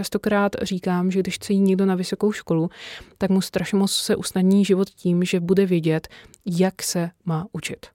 [0.00, 2.70] Častokrát říkám, že když chce jít někdo na vysokou školu,
[3.18, 6.08] tak mu strašně moc se usnadní život tím, že bude vědět,
[6.46, 7.86] jak se má učit.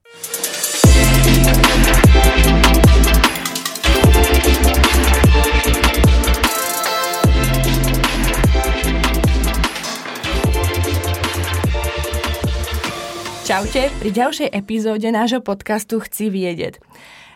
[13.44, 16.78] Čaute, pri ďalšej epizóde nášho podcastu Chci vědět.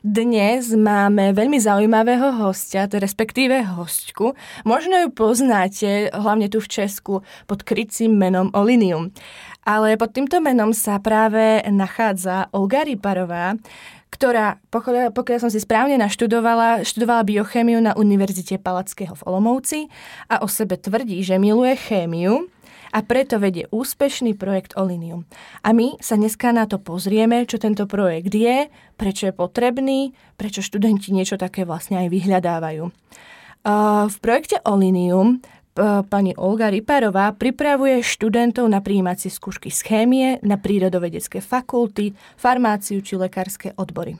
[0.01, 4.33] Dnes máme veľmi zaujímavého hostia, respektíve hostku.
[4.65, 9.13] Možno ju poznáte, hlavne tu v Česku, pod krycím menom Olinium.
[9.61, 13.61] Ale pod týmto menom sa práve nachádza Olga Riparová,
[14.09, 19.85] ktorá, pokiaľ, som si správne naštudovala, študovala biochemiu na Univerzite Palackého v Olomouci
[20.33, 22.49] a o sebe tvrdí, že miluje chémiu
[22.91, 25.27] a preto vedie úspešný projekt Olinium.
[25.63, 30.63] A my sa dneska na to pozrieme, čo tento projekt je, prečo je potrebný, prečo
[30.63, 32.85] študenti niečo také vlastne aj vyhľadávajú.
[34.11, 35.45] V projekte Olinium
[36.11, 43.15] pani Olga Riparová pripravuje študentov na príjímacie skúšky z chémie, na prírodovedecké fakulty, farmáciu či
[43.17, 44.19] lekárske odbory.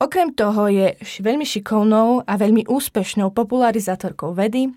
[0.00, 4.72] Okrem toho je veľmi šikovnou a veľmi úspešnou popularizátorkou vedy,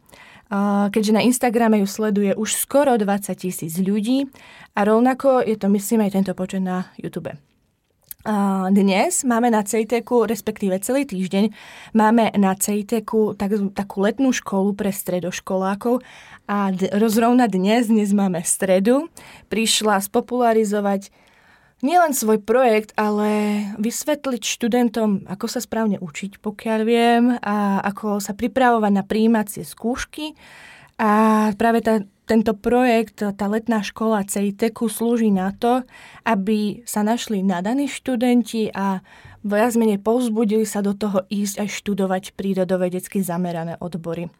[0.90, 4.28] keďže na Instagrame ju sleduje už skoro 20 tisíc ľudí
[4.76, 7.34] a rovnako je to, myslím, aj tento počet na YouTube.
[8.72, 11.52] Dnes máme na CITEC, respektíve celý týždeň,
[11.92, 16.00] máme na CITEC tak, takú letnú školu pre stredoškolákov
[16.48, 19.12] a d- rozrovna dnes, dnes máme stredu,
[19.52, 21.12] prišla spopularizovať
[21.84, 28.32] nielen svoj projekt, ale vysvetliť študentom, ako sa správne učiť, pokiaľ viem, a ako sa
[28.34, 30.34] pripravovať na príjímacie skúšky.
[30.98, 35.84] A práve tá, tento projekt, tá letná škola CITEC slúži na to,
[36.24, 39.04] aby sa našli nadaní študenti a
[39.44, 44.32] viac menej povzbudili sa do toho ísť aj študovať prírodovedecky zamerané odbory.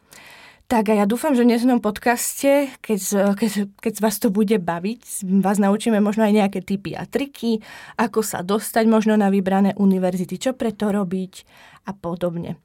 [0.64, 3.00] Tak a ja dúfam, že v dnešnom podcaste, keď,
[3.36, 3.52] keď,
[3.84, 7.60] keď vás to bude baviť, vás naučíme možno aj nejaké typy a triky,
[8.00, 11.44] ako sa dostať možno na vybrané univerzity, čo preto robiť
[11.84, 12.56] a podobne.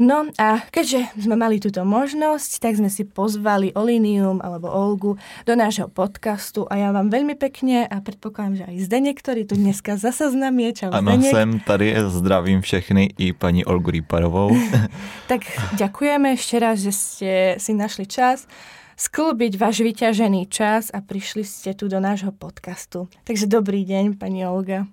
[0.00, 5.52] No a keďže sme mali túto možnosť, tak sme si pozvali Olinium alebo Olgu do
[5.52, 10.00] nášho podcastu a ja vám veľmi pekne a predpokladám, že aj Zdeněk, ktorý tu dneska
[10.00, 10.88] zase s nami je.
[10.88, 11.30] Čau, ano, Zdeněk.
[11.30, 14.56] jsem tady, zdravím všechny i paní Olgu Rýparovou.
[15.30, 15.44] tak
[15.76, 18.48] ďakujeme ešte raz, že ste si našli čas
[18.96, 23.08] sklbiť váš vyťažený čas a prišli ste tu do nášho podcastu.
[23.28, 24.88] Takže dobrý deň, pani Olga.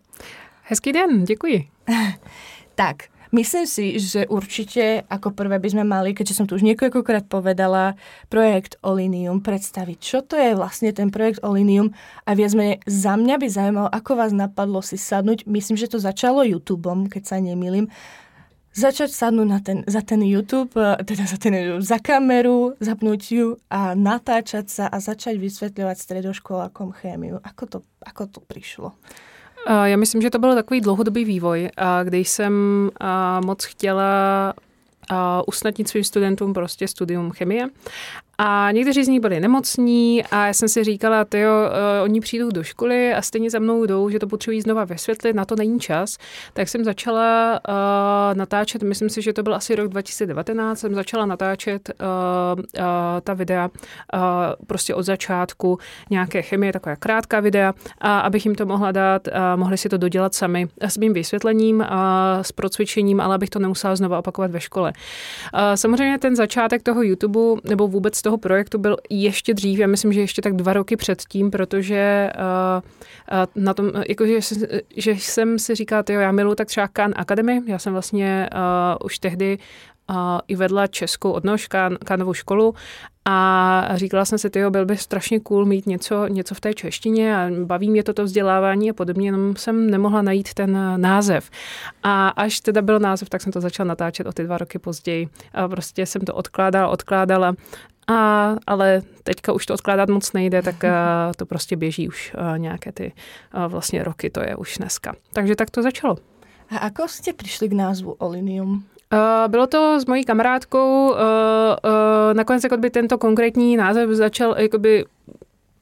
[0.68, 1.68] Hezký den, děkuji.
[2.76, 7.28] tak, Myslím si, že určite ako prvé by sme mali, keďže som tu už niekoľkokrát
[7.28, 8.00] povedala,
[8.32, 9.98] projekt Olinium predstaviť.
[10.00, 11.92] Čo to je vlastne ten projekt Olinium
[12.24, 15.44] a viac menej za mňa by zaujímalo, ako vás napadlo si sadnúť.
[15.44, 17.92] Myslím, že to začalo YouTubeom, keď sa nemýlim.
[18.78, 23.98] Začať sadnúť na ten, za ten YouTube, teda za, ten, za kameru, zapnúť ju a
[23.98, 27.42] natáčať sa a začať vysvetľovať stredoškolákom chémiu.
[27.42, 28.94] Ako to, ako to prišlo?
[29.84, 31.70] Já myslím, že to byl takový dlouhodobý vývoj,
[32.04, 32.54] kdy jsem
[33.46, 34.54] moc chtěla
[35.48, 37.68] usnadnit svým studentům prostě studium chemie
[38.38, 42.50] a někteří z nich byli nemocní a já jsem si říkala, jo, uh, oni přijdou
[42.52, 45.80] do školy a stejně za mnou jdou, že to potřebují znova vysvětlit, na to není
[45.80, 46.18] čas.
[46.54, 51.26] Tak jsem začala uh, natáčet, myslím si, že to byl asi rok 2019, jsem začala
[51.26, 52.64] natáčet uh, uh,
[53.24, 53.70] ta videa
[54.14, 54.20] uh,
[54.68, 59.34] prostě od začátku nějaké chemie, taková krátká videa, a abych jim to mohla dát, uh,
[59.56, 61.86] mohli si to dodělat sami s mým vysvětlením, uh,
[62.42, 64.94] s procvičením, ale abych to nemusela znova opakovat ve škole.
[65.54, 70.14] Uh, samozřejmě ten začátek toho YouTube nebo vůbec toho projektu byl ještě dřív, já myslím,
[70.14, 74.40] že ještě tak dva roky předtím, protože uh, na tom, jako, že,
[74.98, 79.06] že jsem si říkala, jo, já miluji tak třeba Khan Academy, já jsem vlastně uh,
[79.06, 79.58] už tehdy
[80.10, 80.16] uh,
[80.48, 81.68] i vedla českou odnož,
[82.04, 82.76] kánovou školu
[83.30, 87.38] a říkala jsem si, tyjo, byl by strašně cool mít něco, něco v té češtině
[87.38, 91.50] a baví mě toto vzdělávání a podobně, jenom jsem nemohla najít ten název.
[92.04, 95.28] A až teda byl název, tak jsem to začala natáčet o ty dva roky později.
[95.54, 97.56] A prostě jsem to odkládala, odkládala
[98.08, 102.58] a, ale teďka už to odkládat moc nejde, tak a, to prostě běží už a,
[102.58, 103.14] nějaké ty
[103.52, 105.16] a, vlastně roky, to je už dneska.
[105.34, 106.18] Takže tak to začalo.
[106.70, 108.84] A ako jste přišli k názvu Olinium?
[109.14, 115.06] Uh, bylo to s mojí kamarádkou, uh, uh, nakonec jakoby tento konkrétní název začal, jakoby,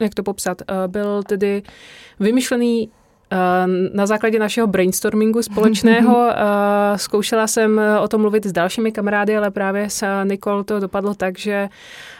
[0.01, 1.63] jak to popsat, uh, byl tedy
[2.19, 2.91] vymyšlený
[3.93, 6.31] na základě našeho brainstormingu společného
[6.95, 11.39] zkoušela jsem o tom mluvit s dalšími kamarády, ale právě s Nikol to dopadlo tak,
[11.39, 11.69] že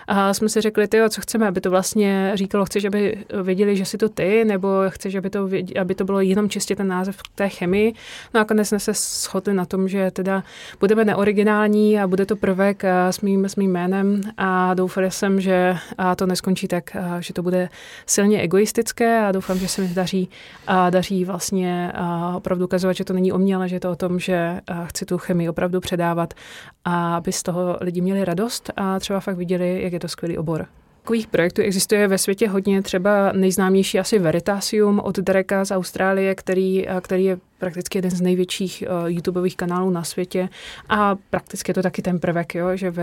[0.08, 3.86] a jsme si řekli, ty, co chceme, aby to vlastně říkalo, chceš, aby věděli, že
[3.86, 7.18] jsi to ty, nebo chceš, aby to, věděli, aby to bylo jenom čistě ten název
[7.36, 7.94] té chemii.
[8.34, 10.44] No a nakonec jsme se shodli na tom, že teda
[10.80, 15.78] budeme neoriginální a bude to prvek s mým, s mým jménem a doufali jsem, že
[16.16, 17.70] to neskončí tak, že to bude
[18.06, 20.30] silně egoistické a doufám, že se mi daří,
[20.96, 21.92] daří vlastně
[22.36, 25.06] opravdu ukazovat, že to není o mě, ale že je to o tom, že chci
[25.06, 26.34] tu chemii opravdu předávat
[26.86, 30.38] a aby z toho lidi měli radost a třeba fakt viděli, jak je to skvělý
[30.38, 30.66] obor.
[31.02, 36.88] Takových projektů existuje ve světě hodně, třeba nejznámější asi Veritasium od Dereka z Austrálie, který,
[37.02, 40.50] který je prakticky jeden z největších uh, YouTubeových kanálů na světě
[40.90, 42.94] a prakticky je to taky ten prvek, jo, že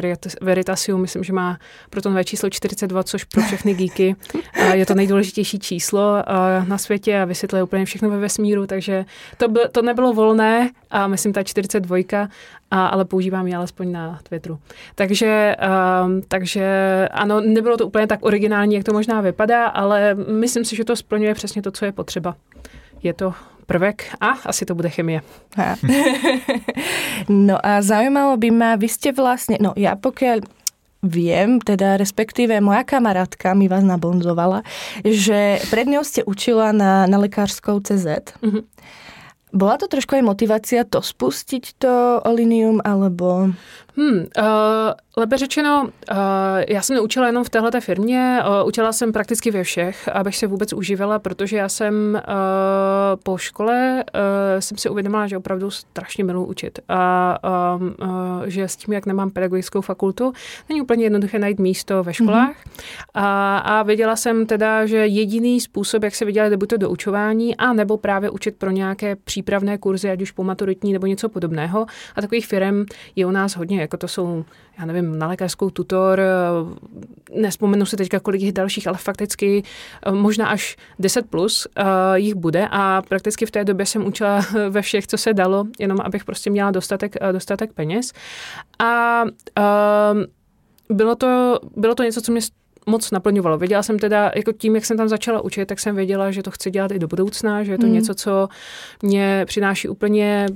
[0.41, 1.59] Veritasium myslím, že má
[1.91, 6.69] pro to nové číslo 42, což pro všechny geeky uh, je to nejdůležitější číslo uh,
[6.69, 9.05] na světě a vysvětluje úplně všechno ve vesmíru, takže
[9.37, 11.97] to, byl, to nebylo volné a myslím ta 42,
[12.71, 14.59] a, ale používám ji alespoň na Twitteru.
[14.95, 16.65] Takže, uh, takže
[17.13, 20.97] ano, nebylo to úplně tak originální, jak to možná vypadá, ale myslím si, že to
[20.97, 22.37] splňuje přesně to, co je potřeba.
[23.03, 23.35] Je to
[23.67, 25.23] prvek a asi to bude chemie.
[27.29, 30.43] no a zaujímalo by ma, vy ste vlastne, no ja pokiaľ
[31.03, 34.63] viem, teda respektíve moja kamarátka mi vás nabonzovala,
[35.03, 38.39] že pred ňou ste učila na, na lekárskou CZ.
[38.39, 38.63] Mm-hmm.
[39.53, 43.53] Bola to trošku aj motivácia to spustiť, to Olinium, alebo...
[43.97, 44.25] Hmm, uh,
[45.17, 46.17] lépe řečeno, uh,
[46.69, 50.47] já jsem neučila jenom v téhle firmě, uh, učila jsem prakticky ve všech, abych se
[50.47, 52.21] vůbec užívala, protože já jsem uh,
[53.23, 57.39] po škole uh, jsem si uvědomila, že opravdu strašně miluji učit a
[57.79, 60.33] uh, uh, že s tím, jak nemám pedagogickou fakultu,
[60.69, 62.51] není úplně jednoduché najít místo ve školách.
[62.51, 63.01] Mm-hmm.
[63.15, 67.57] a, a věděla jsem teda, že jediný způsob, jak se vydělat, buď to do učování,
[67.57, 71.87] a nebo právě učit pro nějaké přípravné kurzy, ať už po maturitní nebo něco podobného.
[72.17, 72.85] A takových firm
[73.17, 74.45] je u nás hodně jako to jsou,
[74.79, 79.63] já nevím, na lékařskou tutor, eh, nespomenu si teďka, kolik jich dalších, ale fakticky
[80.07, 81.85] eh, možná až 10 plus uh,
[82.15, 84.41] jich bude a prakticky v té době jsem učila
[84.71, 88.13] ve všech, co se dalo, jenom abych prostě měla dostatek, dostatek peněz.
[88.79, 89.23] A
[90.89, 92.41] bylo to, bylo to něco, co mě
[92.87, 93.59] moc naplňovalo.
[93.59, 96.51] Věděla jsem teda, jako tím, jak jsem tam začala učit, tak jsem věděla, že to
[96.51, 97.95] chci dělat i do budoucna, že je to hmm.
[97.95, 98.49] něco, co
[99.03, 100.47] mě přináší úplně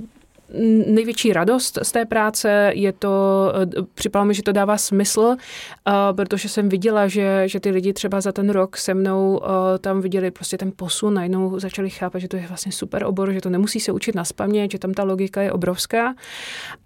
[0.87, 5.91] největší radost z té práce, je to, eh, připadalo mi, že to dává smysl, eh,
[6.13, 10.01] protože jsem viděla, že, že ty lidi třeba za ten rok se mnou eh, tam
[10.01, 13.49] viděli prostě ten posun, najednou začali chápat, že to je vlastně super obor, že to
[13.49, 16.15] nemusí se učit na spamě, že tam ta logika je obrovská.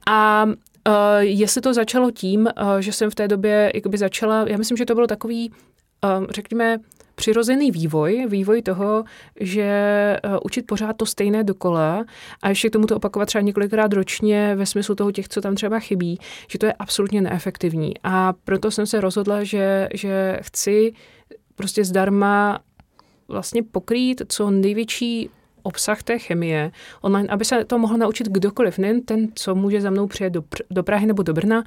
[0.07, 0.45] A
[1.19, 2.49] jestli to začalo tím,
[2.79, 5.51] že jsem v té době jakoby začala, já myslím, že to bylo takový,
[6.29, 6.77] řekněme,
[7.15, 9.03] přirozený vývoj, vývoj toho,
[9.39, 12.05] že uh, učit pořád to stejné dokola
[12.41, 15.55] a ještě k tomu to opakovat třeba několikrát ročně ve smyslu toho těch, co tam
[15.55, 17.93] třeba chybí, že to je absolutně neefektivní.
[18.03, 20.93] A proto jsem se rozhodla, že, že chci
[21.55, 22.59] prostě zdarma
[23.27, 25.29] vlastně pokrýt co největší
[25.63, 26.71] obsah té chemie
[27.01, 30.43] online, aby se to mohl naučit kdokoliv, nejen ten, co může za mnou přijet do,
[30.71, 31.63] do Prahy nebo do Brna,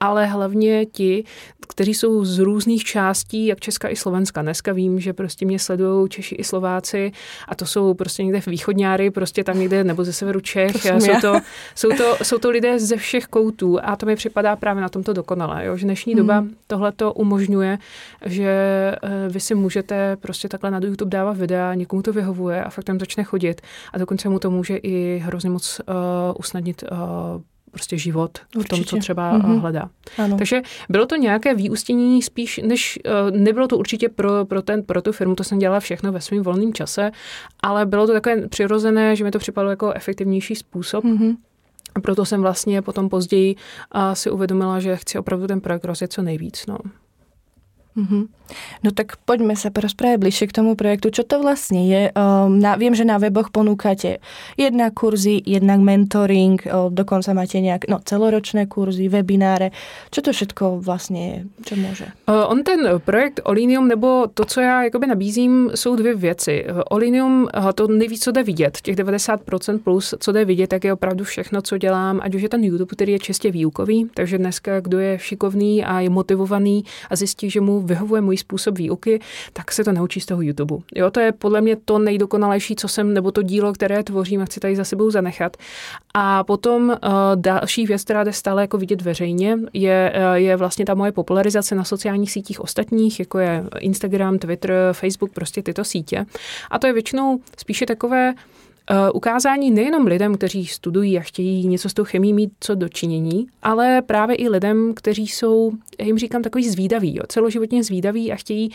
[0.00, 1.24] ale hlavně ti,
[1.68, 4.42] kteří jsou z různých částí, jak Česka i Slovenska.
[4.42, 7.12] Dneska vím, že prostě mě sledují Češi i Slováci
[7.48, 10.72] a to jsou prostě někde v východňáry, prostě tam někde, nebo ze severu Čech.
[10.72, 11.40] To jsou, to,
[11.74, 15.12] jsou, to, jsou to lidé ze všech koutů a to mi připadá právě na tomto
[15.12, 15.64] dokonale.
[15.64, 15.76] Jo?
[15.76, 16.26] Že dnešní hmm.
[16.26, 17.78] doba tohle to umožňuje,
[18.24, 18.48] že
[19.02, 22.84] eh, vy si můžete prostě takhle na YouTube dávat videa, někomu to vyhovuje a fakt
[22.84, 23.33] tam začne chodit
[23.92, 25.94] a dokonce mu to může i hrozně moc uh,
[26.38, 26.98] usnadnit uh,
[27.70, 29.60] prostě život v tom, co třeba mm-hmm.
[29.60, 29.90] hledá.
[30.18, 30.38] Ano.
[30.38, 32.98] Takže bylo to nějaké výústění spíš, než
[33.30, 36.42] nebylo to určitě pro, pro, ten, pro tu firmu, to jsem dělala všechno ve svém
[36.42, 37.10] volném čase,
[37.60, 41.04] ale bylo to takové přirozené, že mi to připadalo jako efektivnější způsob.
[41.04, 41.36] Mm-hmm.
[41.94, 43.56] A proto jsem vlastně potom později
[44.12, 46.66] si uvědomila, že chci opravdu ten projekt rozjet co nejvíc.
[46.66, 46.78] No.
[47.96, 48.26] Mm-hmm.
[48.82, 51.10] No tak poďme sa porozprávať bližšie k tomu projektu.
[51.10, 52.02] Čo to vlastne je?
[52.14, 54.18] Um, na, viem, že na weboch ponúkate
[54.56, 59.70] jednak kurzy, jednak mentoring, um, dokonca máte nejak no, celoročné kurzy, webináre.
[60.10, 61.38] Čo to všetko vlastne je?
[61.66, 62.06] Čo môže?
[62.28, 66.66] Uh, on ten projekt Olinium, nebo to, co já jakoby nabízím, jsou dvě věci.
[66.90, 71.24] Olinium, to nejvíc, co jde vidět, těch 90% plus, co jde vidět, tak je opravdu
[71.24, 74.98] všechno, co dělám, ať už je ten YouTube, který je čistě výukový, takže dneska, kdo
[74.98, 79.20] je šikovný a je motivovaný a zjistí, že mu vyhovuje můj způsob výuky,
[79.52, 80.76] tak se to naučí z toho YouTube.
[80.94, 84.44] Jo, to je podle mě to nejdokonalejší, co jsem, nebo to dílo, které tvořím a
[84.44, 85.56] chci tady za sebou zanechat.
[86.14, 86.96] A potom uh,
[87.34, 91.74] další věc, která jde stále jako vidět veřejně, je, uh, je vlastně ta moje popularizace
[91.74, 96.26] na sociálních sítích ostatních, jako je Instagram, Twitter, Facebook, prostě tyto sítě.
[96.70, 98.34] A to je většinou spíše takové
[99.14, 104.02] ukázání nejenom lidem, kteří studují a chtějí něco s tou chemí mít co dočinění, ale
[104.02, 105.72] právě i lidem, kteří jsou,
[106.02, 108.70] jim říkám, takový zvídaví, jo, celoživotně zvídaví a chtějí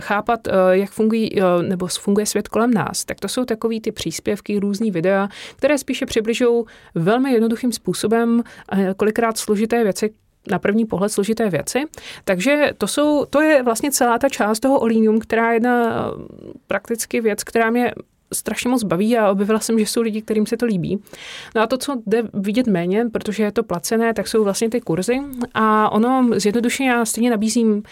[0.00, 3.04] chápat, uh, jak fungují, uh, nebo funguje svět kolem nás.
[3.04, 6.64] Tak to jsou takový ty příspěvky, různý videa, které spíše přibližují
[6.94, 8.42] velmi jednoduchým způsobem
[8.96, 10.10] kolikrát složité věci,
[10.50, 11.84] na první pohled složité věci.
[12.24, 16.06] Takže to, jsou, to je vlastně celá ta část toho olínium, která je jedna
[16.66, 17.92] prakticky věc, která mě
[18.32, 21.02] strašně moc baví a objevila jsem, že jsou lidi, kterým se to líbí.
[21.54, 24.80] No a to, co jde vidět méně, protože je to placené, tak jsou vlastně ty
[24.80, 25.20] kurzy
[25.54, 27.82] a ono zjednodušeně já stejně nabízím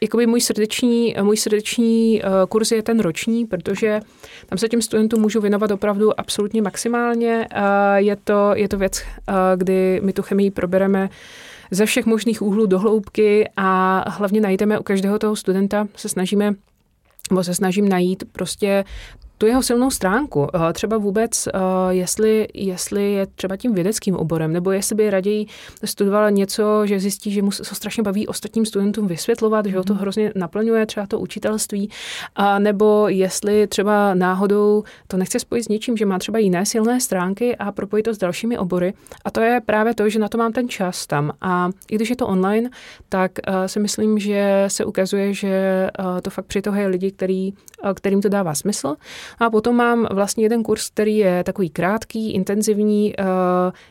[0.00, 4.00] jakoby můj srdeční, můj srdeční uh, kurz je ten roční, protože
[4.46, 7.48] tam se těm studentům můžu věnovat opravdu absolutně maximálně.
[7.96, 11.08] Je, to, je to věc, uh, kdy my tu chemii probereme
[11.70, 16.54] ze všech možných úhlů do hloubky a hlavně najdeme u každého toho studenta, se snažíme
[17.30, 18.84] nebo se snažím najít prostě
[19.38, 20.46] tu jeho silnou stránku.
[20.54, 21.50] Eh, třeba vůbec, eh,
[21.90, 25.46] jestli, jestli je třeba tím vědeckým oborem, nebo jestli by raději
[25.84, 29.70] studoval něco, že zjistí, že mu se strašně baví ostatním studentům vysvětlovat, mm.
[29.70, 30.00] že ho to mhm.
[30.00, 31.90] hrozně naplňuje, třeba to učitelství,
[32.36, 37.00] a nebo jestli třeba náhodou to nechce spojit s něčím, že má třeba jiné silné
[37.00, 38.94] stránky a propojit to s dalšími obory.
[39.24, 41.32] A to je právě to, že na to mám ten čas tam.
[41.40, 42.70] A i když je to online,
[43.08, 45.88] tak uh, si myslím, že se ukazuje, že
[46.22, 47.52] to fakt při toho je lidi, který,
[47.94, 48.96] kterým to dává smysl.
[49.38, 53.24] A potom mám vlastně jeden kurz, který je takový krátký, intenzivní, eh,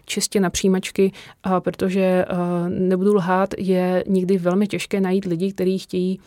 [0.06, 1.12] čistě na přijímačky,
[1.60, 2.26] protože eh,
[2.70, 6.20] nebudu lhát, je někdy velmi těžké najít lidi, kteří chtějí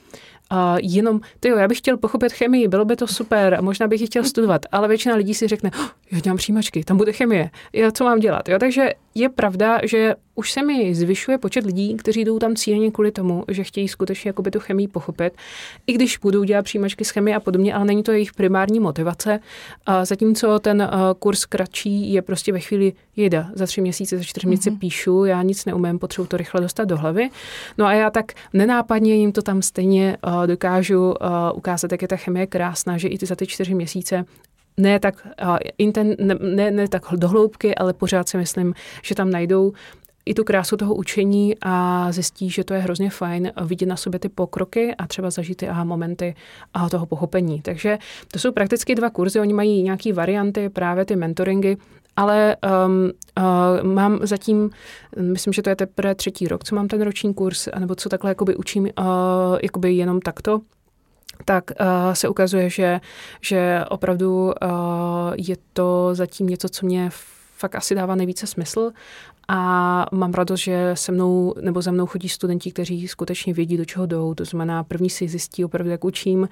[0.50, 3.88] a jenom, ty jo, já bych chtěl pochopit chemii, bylo by to super, a možná
[3.88, 7.12] bych ji chtěl studovat, ale většina lidí si řekne, oh, já dělám přijímačky, tam bude
[7.12, 11.64] chemie, já co mám dělat, jo, takže je pravda, že už se mi zvyšuje počet
[11.64, 15.32] lidí, kteří jdou tam cíleně kvůli tomu, že chtějí skutečně jakoby tu chemii pochopit,
[15.86, 19.40] i když budou dělat přijímačky s chemii a podobně, ale není to jejich primární motivace.
[19.86, 24.24] A zatímco ten uh, kurz kratší je prostě ve chvíli jeda, za tři měsíce, za
[24.24, 24.78] čtyři měsíce mm-hmm.
[24.78, 27.28] píšu, já nic neumím, potřebuji to rychle dostat do hlavy.
[27.78, 31.14] No a já tak nenápadně jim to tam stejně uh, dokážu uh,
[31.54, 34.24] ukázat, jak je ta chemie krásná, že i ty za ty čtyři měsíce
[34.76, 39.30] ne tak, uh, inten, ne, ne, ne tak dohloubky, ale pořád si myslím, že tam
[39.30, 39.72] najdou
[40.30, 44.20] i tu krásu toho učení a zjistí, že to je hrozně fajn vidět na sobě
[44.20, 46.34] ty pokroky a třeba zažít ty aha momenty
[46.74, 47.62] a toho pochopení.
[47.62, 47.98] Takže
[48.32, 51.76] to jsou prakticky dva kurzy, oni mají nějaké varianty, právě ty mentoringy,
[52.16, 52.56] ale
[52.86, 54.70] um, uh, mám zatím,
[55.20, 58.30] myslím, že to je teprve třetí rok, co mám ten roční kurz, nebo co takhle
[58.30, 58.88] jakoby učím uh,
[59.62, 60.60] jakoby jenom takto,
[61.44, 63.00] tak uh, se ukazuje, že,
[63.40, 64.52] že opravdu uh,
[65.36, 67.10] je to zatím něco, co mě
[67.60, 68.92] fakt asi dává nejvíce smysl
[69.52, 73.84] a mám radost, že se mnou nebo za mnou chodí studenti, kteří skutečně vědí, do
[73.84, 74.34] čeho jdou.
[74.34, 76.48] To znamená, první si zjistí opravdu, jak učím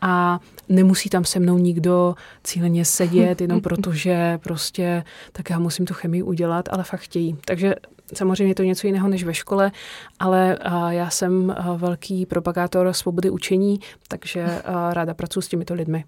[0.00, 2.14] a nemusí tam se mnou nikdo
[2.44, 7.36] cíleně sedět, jenom protože prostě tak já musím tu chemii udělat, ale fakt chtějí.
[7.44, 7.74] Takže
[8.14, 9.72] samozřejmě je to něco jiného než ve škole,
[10.18, 16.04] ale já jsem velký propagátor svobody učení, takže ráda pracuji s těmito lidmi.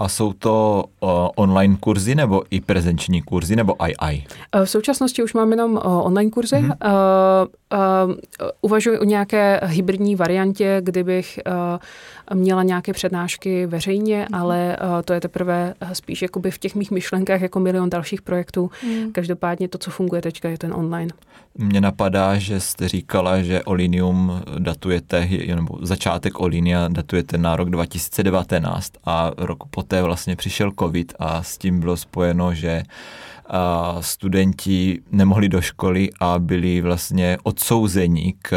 [0.00, 4.24] A jsou to uh, online kurzy nebo i prezenční kurzy nebo II?
[4.64, 6.56] V současnosti už mám jenom uh, online kurzy.
[6.56, 7.48] Mm-hmm.
[7.72, 8.16] Uh, uh,
[8.60, 14.40] uvažuji o nějaké hybridní variantě, kdybych uh, měla nějaké přednášky veřejně, mm-hmm.
[14.40, 18.70] ale uh, to je teprve spíš jakoby v těch mých myšlenkách jako milion dalších projektů.
[18.86, 19.12] Mm.
[19.12, 21.10] Každopádně to, co funguje teďka, je ten online.
[21.58, 28.92] Mně napadá, že jste říkala, že Olinium datujete, nebo začátek Olinia datujete na rok 2019
[29.04, 32.82] a rok poté vlastně přišel covid a s tím bylo spojeno, že
[34.00, 38.50] studenti nemohli do školy a byli vlastně odsouzeni k,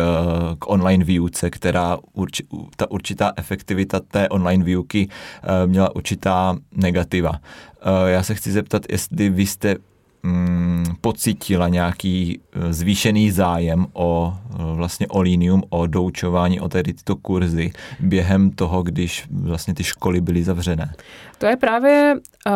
[0.59, 2.43] k online výuce, která urči,
[2.75, 5.09] ta určitá efektivita té online výuky
[5.65, 7.39] měla určitá negativa.
[8.07, 9.75] Já se chci zeptat, jestli vy jste
[10.23, 16.93] mm, pocítila nějaký e, zvýšený zájem o e, vlastně o linium, o doučování, o tady
[16.93, 20.93] tyto kurzy během toho, když vlastně ty školy byly zavřené?
[21.43, 22.53] To je právě uh,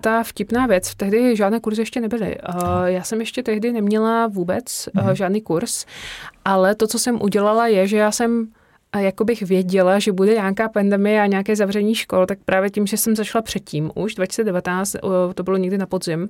[0.00, 0.94] ta vtipná věc.
[0.94, 2.36] Tehdy žádné kurzy ještě nebyly.
[2.48, 5.86] Uh, já jsem ještě tehdy neměla vůbec uh, žádný kurz,
[6.44, 8.48] ale to, co jsem udělala, je, že já jsem
[9.00, 12.96] jako bych věděla, že bude nějaká pandemie a nějaké zavření škol, tak právě tím, že
[12.96, 14.96] jsem začala předtím, už 2019,
[15.34, 16.28] to bylo někdy na podzim,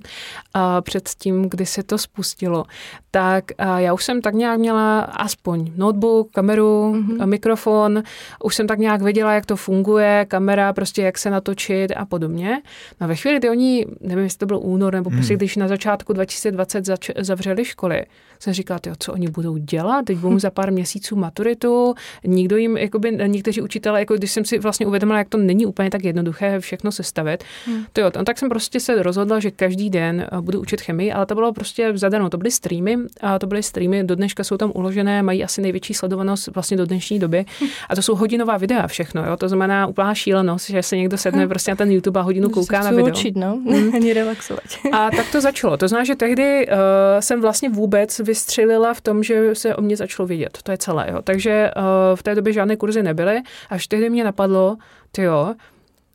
[0.53, 2.65] a před tím, kdy se to spustilo,
[3.11, 3.43] tak
[3.77, 7.25] já už jsem tak nějak měla aspoň notebook, kameru, mm-hmm.
[7.25, 8.03] mikrofon,
[8.43, 12.61] už jsem tak nějak věděla, jak to funguje, kamera, prostě jak se natočit a podobně.
[13.01, 15.37] No ve chvíli, kdy oni, nevím, jestli to byl únor, nebo prostě mm.
[15.37, 18.05] když na začátku 2020 zač- zavřeli školy,
[18.39, 22.77] jsem říkala, tyjo, co oni budou dělat, teď budou za pár měsíců maturitu, nikdo jim,
[22.77, 26.59] jakoby, někteří učitelé, jako když jsem si vlastně uvědomila, jak to není úplně tak jednoduché
[26.59, 27.83] všechno sestavit, hmm.
[27.93, 31.35] tyjo, tak jsem prostě se rozhodla, že každý den eh, budu učit chemii, ale to
[31.35, 35.23] bylo prostě zadanou, to byly streamy, a to byly streamy, do dneška jsou tam uložené,
[35.23, 37.45] mají asi největší sledovanost vlastně do dnešní doby
[37.89, 39.37] a to jsou hodinová videa všechno, jo?
[39.37, 41.49] to znamená úplná šílenost, že se někdo sedne hm.
[41.49, 43.07] prostě na ten YouTube a hodinu kouká na video.
[43.07, 43.91] Učit, no, hmm.
[43.95, 44.63] ani relaxovat.
[44.91, 45.77] a tak to začalo.
[45.77, 46.73] To znamená, že tehdy uh,
[47.19, 50.57] jsem vlastně vůbec vystřelila v tom, že se o mě začalo vidět.
[50.63, 51.07] To je celé.
[51.11, 51.21] Jo.
[51.21, 51.83] Takže uh,
[52.15, 53.41] v té době žádné kurzy nebyly.
[53.69, 54.77] Až tehdy mě napadlo,
[55.11, 55.55] ty jo,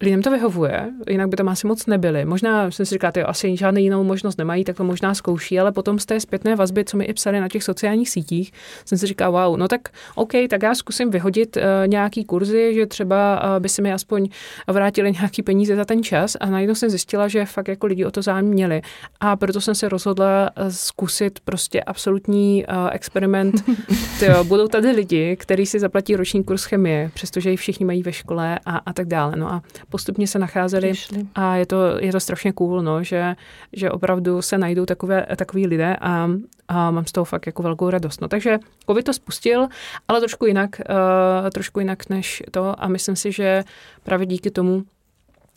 [0.01, 2.25] lidem to vyhovuje, jinak by tam asi moc nebyli.
[2.25, 5.73] Možná jsem si říkal, že asi žádnou jinou možnost nemají, tak to možná zkouší, ale
[5.73, 8.53] potom z té zpětné vazby, co mi i psali na těch sociálních sítích,
[8.85, 12.87] jsem si říkal, wow, no tak OK, tak já zkusím vyhodit uh, nějaký kurzy, že
[12.87, 14.29] třeba uh, by se mi aspoň
[14.69, 18.11] vrátili nějaký peníze za ten čas a najednou jsem zjistila, že fakt jako lidi o
[18.11, 18.83] to zájem měli.
[19.21, 23.55] A proto jsem se rozhodla uh, zkusit prostě absolutní uh, experiment.
[24.19, 28.13] Tyjo, budou tady lidi, kteří si zaplatí roční kurz chemie, přestože ji všichni mají ve
[28.13, 29.37] škole a, a tak dále.
[29.37, 29.63] No a
[29.95, 31.27] postupně se nacházeli Přišli.
[31.35, 33.37] a je to, je to strašně cool, no, že,
[33.73, 36.31] že opravdu se najdou takové, takový lidé a,
[36.69, 38.21] a mám z toho fakt jako velkou radost.
[38.21, 39.67] No, takže COVID to spustil,
[40.09, 43.65] ale trošku jinak, uh, trošku jinak než to a myslím si, že
[44.03, 44.83] právě díky tomu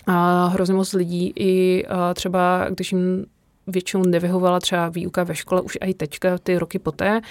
[0.08, 3.25] a hrozně moc lidí i uh, třeba, když jim
[3.67, 7.22] většinou nevyhovala třeba výuka ve škole, už i teďka, ty roky poté,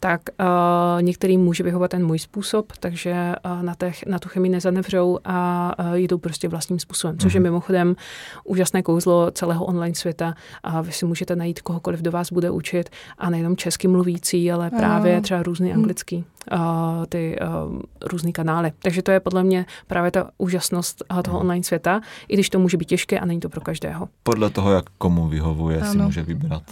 [0.00, 4.52] tak uh, některým může vyhovat ten můj způsob, takže uh, na, těch, na tu chemii
[4.52, 7.44] nezanevřou a uh, jdou prostě vlastním způsobem, což je mhm.
[7.44, 7.96] mimochodem
[8.44, 12.90] úžasné kouzlo celého online světa a vy si můžete najít kohokoliv do vás bude učit
[13.18, 15.78] a nejenom česky mluvící, ale právě třeba různý mhm.
[15.78, 16.58] anglický, uh,
[17.08, 18.72] ty uh, různý kanály.
[18.82, 21.40] Takže to je podle mě právě ta úžasnost uh, toho mm.
[21.40, 24.08] online světa, i když to může být těžké a není to pro každého.
[24.22, 25.92] Podle toho, jak komu vyhovuje, ano.
[25.92, 26.62] si může vybrat.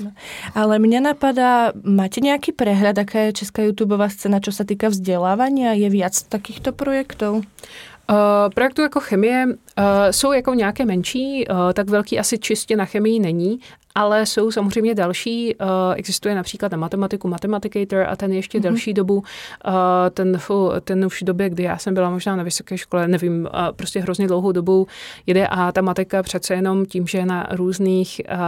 [0.54, 5.62] Ale mě napadá, máte nějaký přehled, jaké je česká YouTubeová scéna, čo se týká vzdělávání?
[5.62, 7.42] Je víc takýchto projektů?
[8.10, 8.16] Uh,
[8.54, 9.54] projektů jako chemie uh,
[10.10, 13.58] jsou jako nějaké menší, uh, tak velký asi čistě na chemii není,
[13.94, 15.56] ale jsou samozřejmě další.
[15.56, 18.62] Uh, existuje například na matematiku Mathematicator a ten ještě mm-hmm.
[18.62, 19.22] delší dobu, uh,
[20.10, 20.38] ten,
[20.84, 24.00] ten už v době, kdy já jsem byla možná na vysoké škole, nevím, uh, prostě
[24.00, 24.86] hrozně dlouhou dobu
[25.26, 28.38] jede a ta matika přece jenom tím, že na různých uh,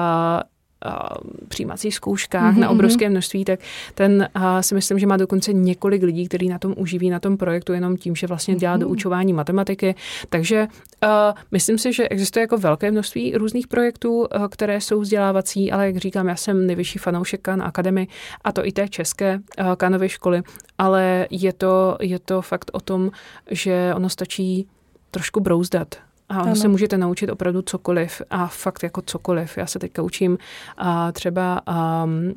[1.49, 2.61] přijímacích zkouškách mm-hmm.
[2.61, 2.77] na mhm.
[2.77, 3.61] obrovské množství, tak
[3.95, 7.37] ten a si myslím, že má dokonce několik lidí, kteří na tom uživí na tom
[7.37, 8.81] projektu jenom tím, že vlastně dělá mm-hmm.
[8.81, 9.95] doučování matematiky.
[10.29, 10.67] Takže
[11.05, 11.09] uh,
[11.51, 15.97] myslím si, že existuje jako velké množství různých projektů, uh, které jsou vzdělávací, ale jak
[15.97, 18.09] říkám, já jsem nejvyšší fanoušek Kan Academy
[18.45, 20.43] a to i té české uh, kanové školy,
[20.79, 23.11] ale je to, je to fakt o tom,
[23.51, 24.69] že ono stačí
[25.11, 25.95] trošku brouzdat
[26.39, 26.57] a ono ano.
[26.57, 29.59] se můžete naučit opravdu cokoliv a fakt jako cokoliv.
[29.59, 30.39] Já se teďka učím
[30.77, 31.63] a třeba
[32.05, 32.35] um,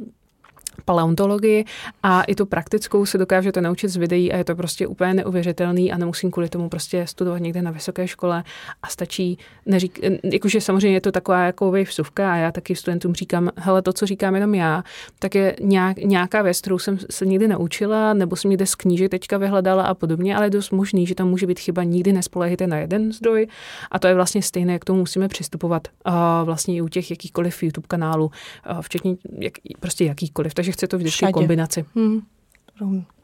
[0.86, 1.66] paleontologii
[2.04, 5.92] a i tu praktickou se dokážete naučit z videí a je to prostě úplně neuvěřitelný
[5.92, 8.44] a nemusím kvůli tomu prostě studovat někde na vysoké škole
[8.84, 13.50] a stačí, neřík, jakože samozřejmě je to taková jako vsuvka a já taky studentům říkám,
[13.56, 14.84] hele, to, co říkám jenom já,
[15.20, 19.10] tak je nějak, nějaká věc, kterou jsem se někdy naučila nebo jsem někde z kníže
[19.10, 22.68] teďka vyhledala a podobně, ale je dost možný, že tam může být chyba, nikdy nespolehejte
[22.68, 23.48] na jeden zdroj
[23.92, 26.14] a to je vlastně stejné, jak tomu musíme přistupovat uh,
[26.44, 30.54] vlastně i u těch jakýchkoliv YouTube kanálů, uh, včetně jak, prostě jakýkoliv.
[30.54, 31.80] Takže takže chce to vždycky kombinaci.
[31.96, 32.28] Hmm.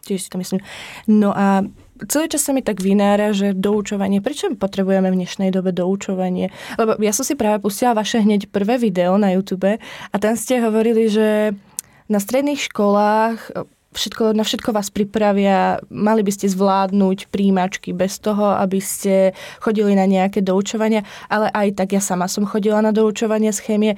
[0.08, 0.64] Tiež si to myslím.
[1.12, 1.68] No a
[2.08, 6.56] celý čas sa mi tak vynára, že doučovanie, prečo potrebujeme v dnešnej dobe doučovanie?
[6.80, 10.64] Lebo ja som si práve pustila vaše hneď prvé video na YouTube a tam ste
[10.64, 11.52] hovorili, že
[12.08, 13.52] na stredných školách
[13.92, 19.94] všetko, na všetko vás pripravia, mali by ste zvládnuť príjimačky bez toho, aby ste chodili
[19.96, 23.94] na nejaké doučovania, ale aj tak ja sama som chodila na doučovanie z chémie.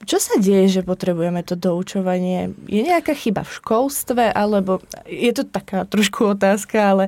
[0.00, 2.56] Čo sa deje, že potrebujeme to doučovanie?
[2.64, 7.04] Je nejaká chyba v školstve, alebo je to taká trošku otázka, ale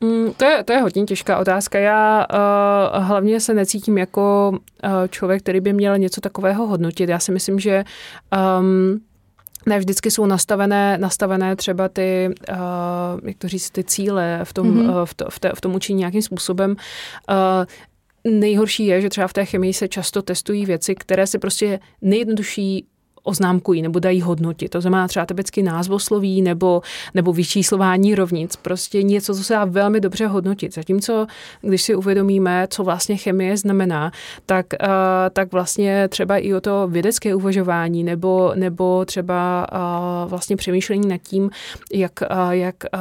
[0.00, 1.78] Mm, to, je, to je hodně těžká otázka.
[1.78, 7.08] Já uh, hlavně se necítím jako uh, člověk, který by měl něco takového hodnotit.
[7.08, 7.84] Já si myslím, že
[8.58, 9.00] um,
[9.66, 12.56] ne vždycky jsou nastavené, nastavené třeba ty, uh,
[13.24, 15.00] jak to říct, ty cíle v tom, mm-hmm.
[15.00, 16.70] uh, v, to, v, te, v tom učení nějakým způsobem.
[16.70, 17.64] Uh,
[18.30, 22.86] nejhorší je, že třeba v té chemii se často testují věci, které se prostě nejjednodušší
[23.26, 24.68] oznámkují nebo dají hodnoty.
[24.68, 26.82] To znamená třeba typicky názvosloví nebo,
[27.14, 28.56] nebo vyčíslování rovnic.
[28.56, 30.74] Prostě něco, co se dá velmi dobře hodnotit.
[30.74, 31.26] Zatímco,
[31.60, 34.12] když si uvědomíme, co vlastně chemie znamená,
[34.46, 34.88] tak, uh,
[35.32, 41.18] tak vlastně třeba i o to vědecké uvažování nebo, nebo třeba uh, vlastně přemýšlení nad
[41.22, 41.50] tím,
[41.92, 43.00] jak, uh, jak uh,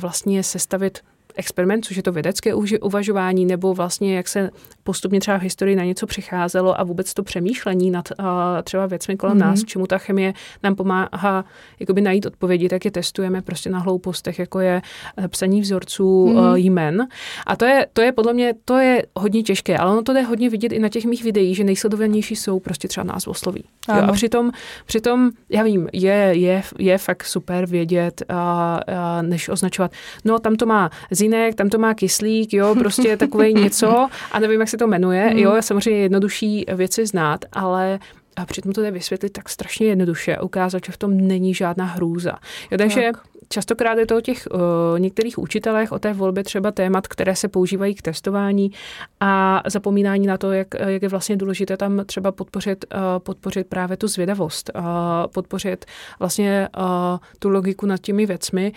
[0.00, 0.98] vlastně sestavit
[1.38, 4.50] experiment, což je to vědecké uvažování, nebo vlastně jak se
[4.82, 8.26] postupně třeba v historii na něco přicházelo a vůbec to přemýšlení nad uh,
[8.64, 9.40] třeba věcmi kolem mm-hmm.
[9.40, 11.44] nás, čemu ta chemie nám pomáhá
[11.80, 14.82] jakoby najít odpovědi, tak je testujeme prostě na hloupostech, jako je
[15.16, 16.50] eh, psaní vzorců mm-hmm.
[16.50, 17.08] uh, jmen.
[17.46, 20.22] A to je, to je podle mě, to je hodně těžké, ale ono to jde
[20.22, 23.64] hodně vidět i na těch mých videích, že nejsledovanější jsou prostě třeba názvosloví.
[23.88, 24.50] Jo, a přitom,
[24.86, 29.92] přitom, já vím, je, je, je fakt super vědět, uh, uh, než označovat,
[30.24, 30.90] no tam to má
[31.28, 35.30] zinek, tam to má kyslík, jo, prostě takové něco a nevím, jak se to jmenuje.
[35.30, 35.38] Mm.
[35.38, 37.98] Jo, samozřejmě jednodušší věci znát, ale
[38.36, 41.84] a přitom to jde vysvětlit tak strašně jednoduše a ukázat, že v tom není žádná
[41.84, 42.32] hrůza.
[42.70, 44.60] Jo, takže tak častokrát je to o těch uh,
[44.98, 48.70] některých učitelech, o té volbě třeba témat, které se používají k testování
[49.20, 53.96] a zapomínání na to, jak, jak je vlastně důležité tam třeba podpořit, uh, podpořit právě
[53.96, 54.82] tu zvědavost, uh,
[55.34, 55.84] podpořit
[56.18, 56.84] vlastně uh,
[57.38, 58.72] tu logiku nad těmi věcmi,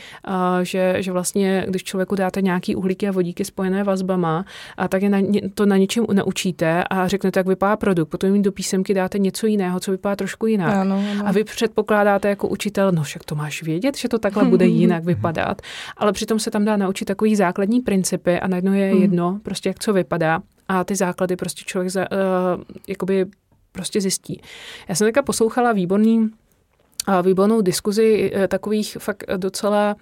[0.63, 4.45] že, že vlastně, když člověku dáte nějaký uhlíky a vodíky spojené vazbama,
[4.77, 5.19] a tak je na,
[5.53, 9.47] to na něčem naučíte a řeknete, jak vypadá produkt, potom jim do písemky dáte něco
[9.47, 10.75] jiného, co vypadá trošku jinak.
[10.75, 11.23] Ano, ano.
[11.27, 15.03] A vy předpokládáte jako učitel, no však to máš vědět, že to takhle bude jinak
[15.03, 15.61] vypadat,
[15.97, 19.01] ale přitom se tam dá naučit takový základní principy a najednou je hmm.
[19.01, 23.25] jedno, prostě jak co vypadá a ty základy prostě člověk za, uh, jakoby
[23.71, 24.41] prostě zjistí.
[24.89, 29.95] Já jsem teďka poslouchala výborný, uh, výbornou diskuzi uh, takových fakt docela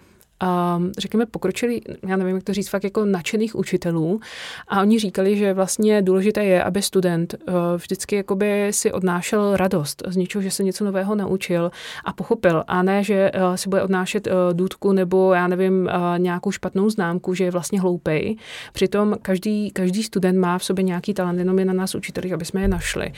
[0.43, 4.19] um, řekněme, pokročili, já nevím, jak to říct, fakt jako nadšených učitelů
[4.67, 10.03] a oni říkali, že vlastně důležité je, aby student uh, vždycky jakoby si odnášel radost
[10.07, 11.71] z něčeho, že se něco nového naučil
[12.05, 16.19] a pochopil a ne, že uh, si bude odnášet uh, důdku nebo já nevím, uh,
[16.19, 18.35] nějakou špatnou známku, že je vlastně hloupej.
[18.73, 22.45] Přitom každý, každý student má v sobě nějaký talent, jenom je na nás učitelích, aby
[22.45, 23.11] jsme je našli.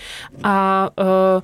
[0.43, 1.41] A uh,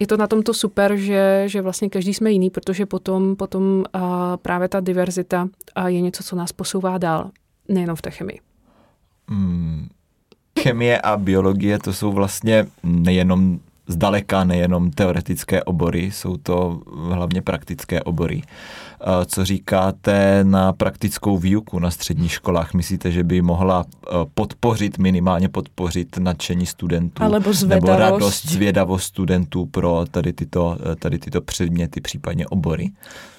[0.00, 4.36] je to na tomto super, že, že vlastně každý jsme jiný, protože potom, potom a
[4.36, 7.30] právě ta diverzita a je něco, co nás posouvá dál,
[7.68, 8.40] nejenom v té chemii.
[9.28, 9.88] Hmm.
[10.60, 18.02] Chemie a biologie to jsou vlastně nejenom zdaleka nejenom teoretické obory, jsou to hlavně praktické
[18.02, 18.42] obory.
[19.26, 22.74] Co říkáte na praktickou výuku na středních školách?
[22.74, 27.22] Myslíte, že by mohla e, podpořit, minimálně podpořit nadšení studentů?
[27.22, 27.50] Alebo.
[27.66, 32.90] Nebo radost, zvědavost studentů pro tady tyto, e, tady tyto předměty, případně obory?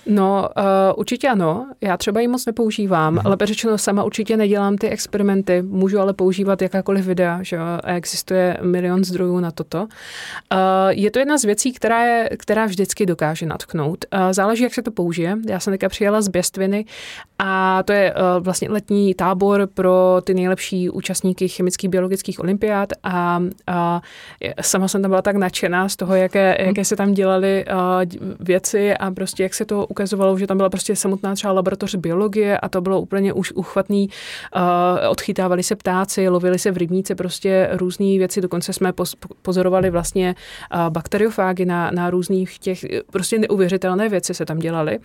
[0.06, 0.64] No, uh,
[0.96, 1.68] určitě ano.
[1.82, 3.20] Já třeba ji moc nepoužívám, mm.
[3.26, 5.62] ale řečeno sama určitě nedělám ty experimenty.
[5.62, 9.82] Můžu ale používat jakákoliv videa, že existuje milion zdrojů na toto.
[9.82, 9.88] Uh,
[10.90, 14.06] je to jedna z věcí, která, je, která vždycky dokáže natknout.
[14.14, 15.38] Uh, záleží, jak se to použije.
[15.52, 16.86] Já jsem teďka přijela z Běstviny
[17.40, 23.40] a to je uh, vlastně letní tábor pro ty nejlepší účastníky chemických biologických olympiád a
[23.40, 23.46] uh,
[24.62, 28.94] sama jsem tam byla tak nadšená z toho, jaké, jaké se tam dělaly uh, věci
[28.94, 32.70] a prostě jak se to ukazovalo, že tam byla prostě samotná třeba laboratoř biologie a
[32.70, 34.10] to bylo úplně už uchvatný.
[34.56, 34.62] Uh,
[35.10, 38.94] odchytávali se ptáci, lovili se v rybníce prostě různé věci, dokonce jsme
[39.42, 40.36] pozorovali vlastně
[40.74, 45.00] uh, bakteriofágy na, na různých těch, prostě neuvěřitelné věci se tam dělaly.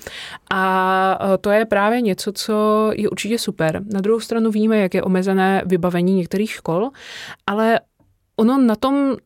[0.51, 3.83] A uh, to je právě něco, co je určitě super.
[3.93, 6.91] Na druhou stranu víme, jak je omezené vybavení některých škol,
[7.47, 7.81] ale
[8.37, 9.17] ono na tom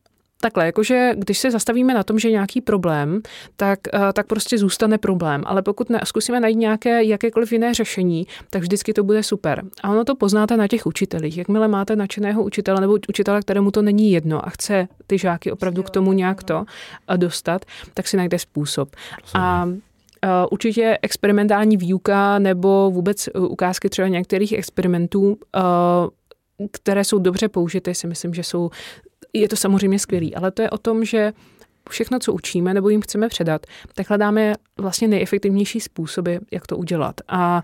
[0.41, 3.21] Takhle, jakože když se zastavíme na tom, že je nějaký problém,
[3.55, 5.43] tak, uh, tak prostě zůstane problém.
[5.45, 9.63] Ale pokud ne, zkusíme najít nějaké jakékoliv jiné řešení, tak vždycky to bude super.
[9.83, 11.37] A ono to poznáte na těch učitelích.
[11.37, 15.83] Jakmile máte nadšeného učitele nebo učitele, kterému to není jedno a chce ty žáky opravdu
[15.83, 18.95] k tomu nějak to uh, dostat, tak si najde způsob.
[19.33, 19.69] A
[20.51, 25.35] určitě experimentální výuka nebo vůbec ukázky třeba některých experimentů, uh,
[26.71, 28.69] které jsou dobře použity, si myslím, že jsou
[29.33, 31.33] je to samozřejmě skvělý, ale to je o tom, že
[31.89, 37.15] všechno, co učíme nebo jim chceme předat, tak hledáme vlastně nejefektivnější způsoby, jak to udělat.
[37.27, 37.61] A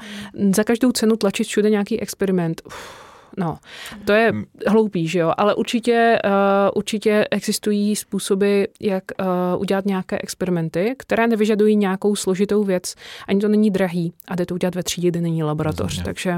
[0.55, 3.06] za každou cenu tlačit všude nějaký experiment, uf,
[3.37, 3.57] No,
[4.05, 4.43] to je hmm.
[4.67, 6.31] hloupý, že jo, ale určitě, uh,
[6.75, 12.95] určitě existují způsoby, jak uh, udělat nějaké experimenty, které nevyžadují nějakou složitou věc,
[13.27, 16.35] ani to není drahý a jde to udělat ve třídě, kde není laboratoř, takže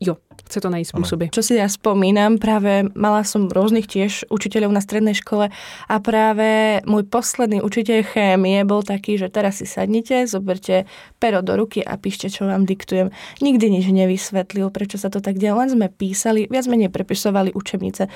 [0.00, 0.16] jo,
[0.52, 1.32] chce to najít spôsoby.
[1.32, 5.48] Čo si ja spomínam, práve mala som rôznych tiež učiteľov na strednej škole
[5.88, 10.84] a práve môj posledný učiteľ chémie bol taký, že teraz si sadnite, zoberte
[11.16, 13.08] pero do ruky a píšte, čo vám diktujem.
[13.40, 18.12] Nikdy nič nevysvetlil, prečo sa to tak deje, len sme písali viac menej prepisovali učebnice,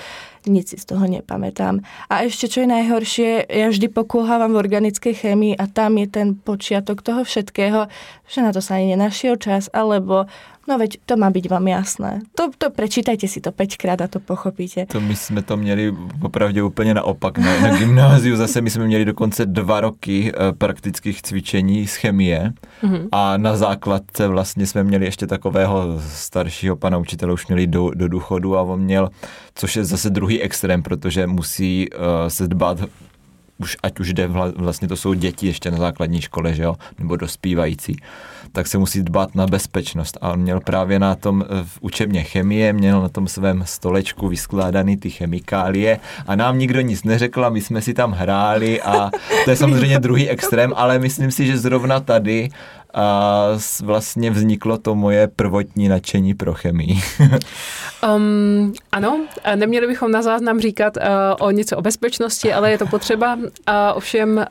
[0.52, 1.80] nic si z toho nepamätám.
[2.12, 6.28] A ešte, čo je najhoršie, ja vždy pokulhávam v organickej chemii a tam je ten
[6.36, 7.88] počiatok toho všetkého,
[8.28, 10.28] že na to sa ani nenašiel čas, alebo
[10.68, 12.20] No veď to má být vám jasné.
[12.34, 14.86] To, to prečítajte si to pětkrát a to pochopíte.
[14.86, 17.38] To my jsme to měli opravdu úplně naopak.
[17.38, 22.52] Na, na gymnáziu zase my jsme měli dokonce dva roky eh, praktických cvičení z chemie
[22.82, 23.08] mm-hmm.
[23.12, 28.08] a na základce vlastně jsme měli ještě takového staršího pana učitele, už měli do, do
[28.08, 29.10] důchodu a on měl,
[29.54, 32.78] což je zase druhý extrém, protože musí uh, se dbát
[33.58, 37.16] už ať už jde, vlastně to jsou děti ještě na základní škole, že jo, nebo
[37.16, 37.96] dospívající,
[38.52, 40.18] tak se musí dbát na bezpečnost.
[40.20, 44.28] A on měl právě na tom eh, v učebně chemie, měl na tom svém stolečku
[44.28, 49.10] vyskládaný ty chemikálie a nám nikdo nic neřekl a my jsme si tam hráli a
[49.44, 52.48] to je samozřejmě druhý extrém, ale myslím si, že zrovna tady
[52.94, 53.48] a
[53.82, 57.00] vlastně vzniklo to moje prvotní nadšení pro chemii.
[58.16, 59.20] um, ano,
[59.54, 61.02] neměli bychom na záznam říkat uh,
[61.46, 63.34] o něco o bezpečnosti, ale je to potřeba.
[63.34, 63.44] Uh,
[63.94, 64.44] ovšem uh,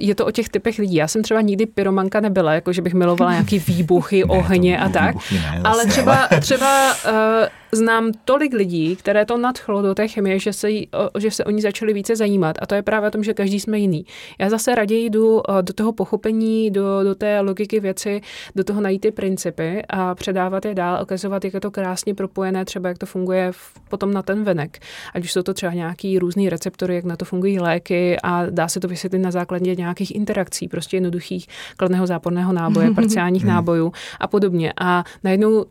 [0.00, 0.94] je to o těch typech lidí.
[0.94, 4.88] Já jsem třeba nikdy pyromanka nebyla, jako že bych milovala nějaký výbuchy, ne, ohně a
[4.88, 5.16] tak.
[5.32, 10.52] Ne, ale třeba, třeba uh, znám tolik lidí, které to nadchlo do té chemie, že
[10.52, 12.56] se, jí, že se oni začali více zajímat.
[12.60, 14.04] A to je právě o tom, že každý jsme jiný.
[14.38, 18.20] Já zase raději jdu do toho pochopení, do, do té logiky věci,
[18.56, 22.64] do toho najít ty principy a předávat je dál, ukazovat, jak je to krásně propojené,
[22.64, 24.78] třeba jak to funguje v, potom na ten venek.
[25.14, 28.68] Ať už jsou to třeba nějaký různý receptory, jak na to fungují léky a dá
[28.68, 33.52] se to vysvětlit na základě nějakých interakcí, prostě jednoduchých kladného záporného náboje, parciálních hmm.
[33.52, 34.72] nábojů a podobně.
[34.80, 35.64] A najednou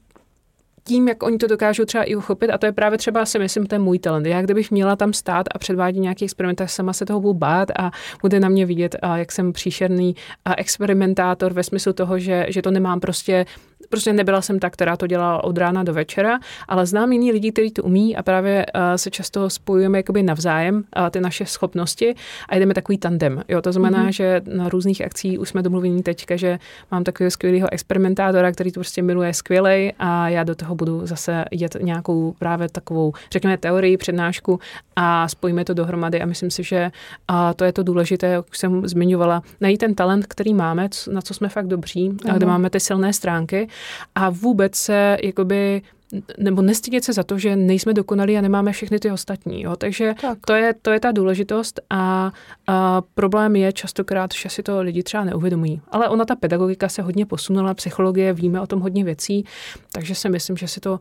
[0.88, 3.66] tím, jak oni to dokážou třeba i uchopit, a to je právě třeba si myslím
[3.66, 4.26] ten můj talent.
[4.26, 7.70] Já kdybych měla tam stát a předvádět nějaký experiment, tak sama se toho budu bát
[7.80, 10.16] a bude na mě vidět, a jak jsem příšerný
[10.58, 13.46] experimentátor ve smyslu toho, že, že to nemám prostě
[13.90, 17.52] prostě nebyla jsem ta, která to dělala od rána do večera, ale znám jiný lidi,
[17.52, 22.16] kteří to umí a právě uh, se často spojujeme jakoby navzájem, uh, ty naše schopnosti
[22.50, 23.44] a jdeme takový tandem.
[23.48, 24.10] Jo, to znamená, mm-hmm.
[24.12, 26.60] že na různých akcích už jsme domluvení teďka, že
[26.92, 31.46] mám takového skvělého experimentátora, který to prostě miluje skvělej a já do toho budu zase
[31.52, 34.60] jet nějakou právě takovou, řekněme, teorii, přednášku
[34.96, 36.92] a spojíme to dohromady a myslím si, že
[37.32, 41.22] uh, to je to důležité, jak už jsem zmiňovala, najít ten talent, který máme, na
[41.22, 42.32] co jsme fakt dobří, mm-hmm.
[42.34, 43.68] a kde máme ty silné stránky
[44.16, 45.82] a vůbec se jakoby
[46.38, 49.62] nebo nestydět se za to, že nejsme dokonalí a nemáme všechny ty ostatní.
[49.62, 49.76] Jo?
[49.76, 50.38] Takže tak.
[50.46, 52.32] to, je, to je ta důležitost a,
[52.68, 55.82] a problém je častokrát, že si to lidi třeba neuvědomují.
[55.88, 59.46] Ale ona, ta pedagogika se hodně posunula, psychologie, víme o tom hodně věcí,
[59.92, 61.00] takže si myslím, že si to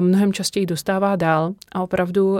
[0.00, 1.54] mnohem častěji dostává dál.
[1.72, 2.38] A opravdu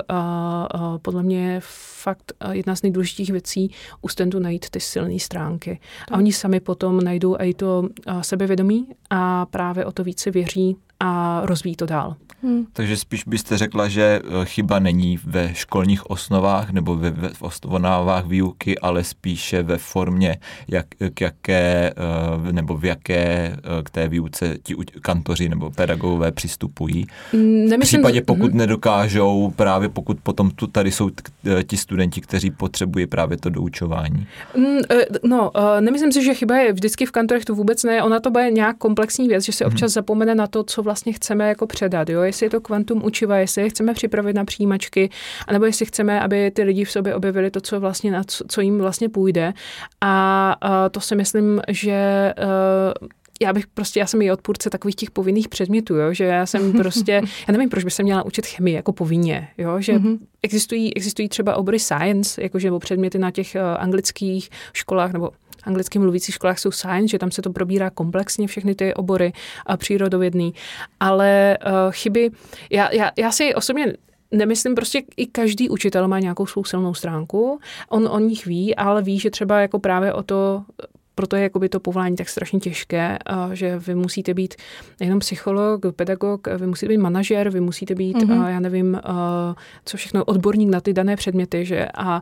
[1.02, 1.60] podle mě je
[2.02, 3.70] fakt jedna z nejdůležitějších věcí
[4.02, 5.80] u studentu najít ty silné stránky.
[6.10, 7.88] A oni sami potom najdou i to
[8.20, 12.16] sebevědomí a právě o to více věří a rozvíjí to dál.
[12.42, 12.66] Hmm.
[12.72, 18.26] Takže spíš byste řekla, že eh, chyba není ve školních osnovách nebo ve, ve osnovách
[18.26, 20.36] výuky, ale spíše ve formě,
[20.68, 21.92] jak, k jaké,
[22.48, 27.06] eh, nebo v jaké eh, k té výuce ti kantoři nebo pedagogové přistupují.
[27.32, 28.58] Nemyslím, v případě, pokud hmm.
[28.58, 31.10] nedokážou, právě pokud potom tu tady jsou
[31.66, 34.26] ti studenti, kteří potřebují právě to doučování.
[34.56, 34.78] Mm,
[35.24, 38.02] no, nemyslím si, že chyba je vždycky v kantorech, to vůbec ne.
[38.02, 39.94] Ona to bude nějak komplexní věc, že se občas hmm.
[39.94, 42.08] zapomene na to, co vlastně chceme jako předat.
[42.08, 42.22] Jo?
[42.22, 45.10] Jestli je to kvantum učiva, jestli je chceme připravit na přijímačky,
[45.46, 48.60] anebo jestli chceme, aby ty lidi v sobě objevili to, co vlastně na co, co
[48.60, 49.52] jim vlastně půjde.
[50.00, 52.32] A, a to si myslím, že
[53.02, 53.08] uh,
[53.40, 56.72] já bych prostě, já jsem i odpůrce takových těch povinných předmětů, jo, že já jsem
[56.82, 57.12] prostě,
[57.48, 60.18] já nevím, proč by se měla učit chemii jako povinně, jo, že mm-hmm.
[60.42, 65.30] existují, existují třeba obory science, jakože nebo předměty na těch uh, anglických školách nebo
[65.66, 69.32] anglicky mluvících školách jsou science, že tam se to probírá komplexně všechny ty obory
[69.66, 70.54] a přírodovědný.
[71.00, 72.30] Ale uh, chyby,
[72.70, 73.92] já, já, já si osobně
[74.30, 79.02] nemyslím, prostě i každý učitel má nějakou svou silnou stránku, on o nich ví, ale
[79.02, 80.64] ví, že třeba jako právě o to
[81.16, 83.18] proto je jakoby to povolání tak strašně těžké,
[83.52, 84.54] že vy musíte být
[85.00, 88.48] nejenom psycholog, pedagog, vy musíte být manažer, vy musíte být, mm-hmm.
[88.48, 89.00] já nevím,
[89.84, 92.20] co všechno, odborník na ty dané předměty, že a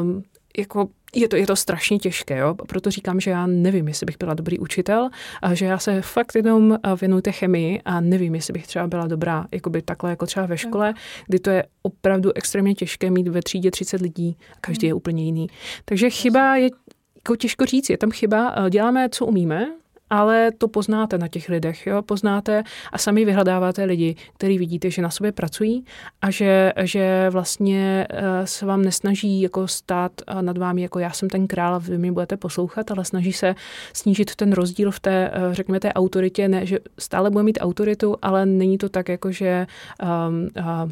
[0.00, 0.22] um,
[0.58, 2.54] jako je to, je to strašně těžké, jo?
[2.54, 5.08] proto říkám, že já nevím, jestli bych byla dobrý učitel,
[5.42, 9.06] a že já se fakt jenom věnuju té chemii a nevím, jestli bych třeba byla
[9.06, 10.94] dobrá jakoby takhle, jako třeba ve škole,
[11.26, 15.46] kdy to je opravdu extrémně těžké mít ve třídě 30 lidí, každý je úplně jiný.
[15.84, 16.70] Takže chyba je
[17.16, 19.66] jako těžko říct, je tam chyba, děláme, co umíme,
[20.10, 22.02] ale to poznáte na těch lidech, jo?
[22.02, 25.84] poznáte a sami vyhledáváte lidi, který vidíte, že na sobě pracují
[26.22, 31.10] a že, že vlastně eh, se vám nesnaží jako stát eh, nad vámi, jako já
[31.10, 33.54] jsem ten král a vy mě budete poslouchat, ale snaží se
[33.92, 38.16] snížit ten rozdíl v té, eh, řekněme, té autoritě, ne, že stále bude mít autoritu,
[38.22, 39.66] ale není to tak, jako že
[40.02, 40.90] um, uh,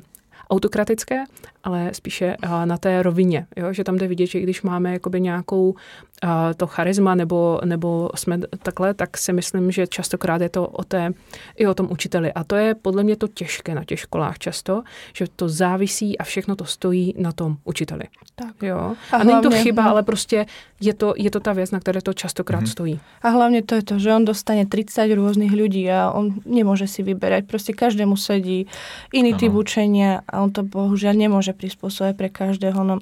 [0.50, 1.24] autokratické,
[1.64, 3.72] ale spíše na té rovině, jo?
[3.72, 5.74] že tam jde vidět, že když máme jakoby nějakou
[6.56, 11.12] to charisma nebo, nebo jsme takhle, tak si myslím, že častokrát je to o té,
[11.56, 12.32] i o tom učiteli.
[12.32, 14.82] A to je podle mě to těžké na těch školách často,
[15.16, 18.02] že to závisí a všechno to stojí na tom učiteli.
[18.34, 18.62] Tak.
[18.62, 18.94] Jo?
[19.12, 20.46] A, a není to chyba, ale prostě
[20.80, 22.70] je to, je to ta věc, na které to častokrát mm-hmm.
[22.70, 23.00] stojí.
[23.22, 27.02] A hlavně to je to, že on dostane 30 různých lidí a on nemůže si
[27.02, 27.44] vyberať.
[27.44, 28.66] Prostě každému sedí
[29.12, 32.84] iný typ učenia a on to bohužel nemůže přizpůsobit pro každého.
[32.84, 32.98] No.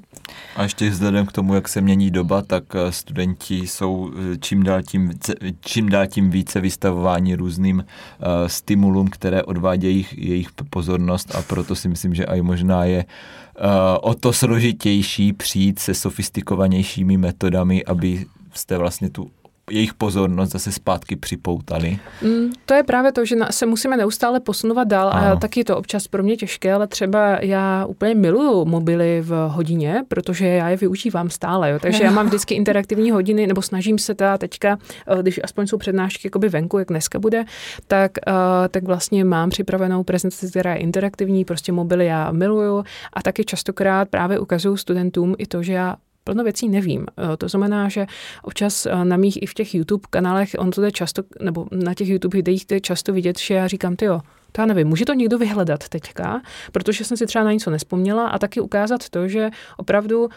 [0.57, 4.63] A ještě vzhledem k tomu, jak se mění doba, tak eh, studenti jsou eh, čím
[4.63, 5.13] dál tím,
[5.61, 11.89] čím dál tím více vystavováni různým uh, stimulům, které odvádějí jejich pozornost a proto si
[11.89, 13.65] myslím, že i možná je uh,
[14.01, 19.31] o to složitější přijít se sofistikovanějšími metodami, aby jste vlastně tu
[19.73, 21.99] jejich pozornost zase zpátky připoutali.
[22.23, 25.33] Mm, to je právě to, že se musíme neustále posunovat dál ano.
[25.33, 29.49] a taky je to občas pro mě těžké, ale třeba já úplně miluju mobily v
[29.49, 31.79] hodině, protože já je využívám stále, jo.
[31.79, 35.79] takže já mám vždycky interaktivní hodiny, nebo snažím se teda teďka, eh, když aspoň jsou
[35.79, 37.45] přednášky jakoby venku, jak dneska bude,
[37.87, 38.35] tak, uh,
[38.69, 44.09] tak vlastně mám připravenou prezentaci, která je interaktivní, prostě mobily já miluju a taky častokrát
[44.09, 47.07] právě ukazuju studentům i to, že já plno věcí nevím.
[47.19, 48.07] Eh, to znamená, že
[48.43, 51.95] občas eh, na mých i v těch YouTube kanálech, on to jde často, nebo na
[51.95, 54.21] těch YouTube videích je často vidět, že já říkám, ty jo,
[54.53, 58.29] to já nevím, může to někdo vyhledat teďka, protože jsem si třeba na něco nespomněla
[58.29, 60.29] a taky ukázat to, že opravdu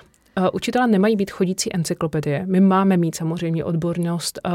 [0.53, 2.45] učitelé nemají být chodící encyklopedie.
[2.45, 4.51] My máme mít samozřejmě odbornost uh,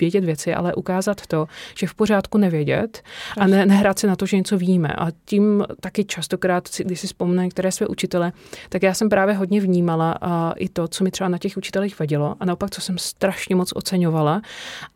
[0.00, 1.46] vědět věci, ale ukázat to,
[1.78, 3.02] že v pořádku nevědět
[3.38, 4.88] a ne, nehrát se na to, že něco víme.
[4.88, 8.32] A tím taky častokrát, když si vzpomínám některé své učitele,
[8.68, 11.98] tak já jsem právě hodně vnímala uh, i to, co mi třeba na těch učitelích
[11.98, 14.42] vadilo a naopak, co jsem strašně moc oceňovala.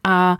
[0.04, 0.38] A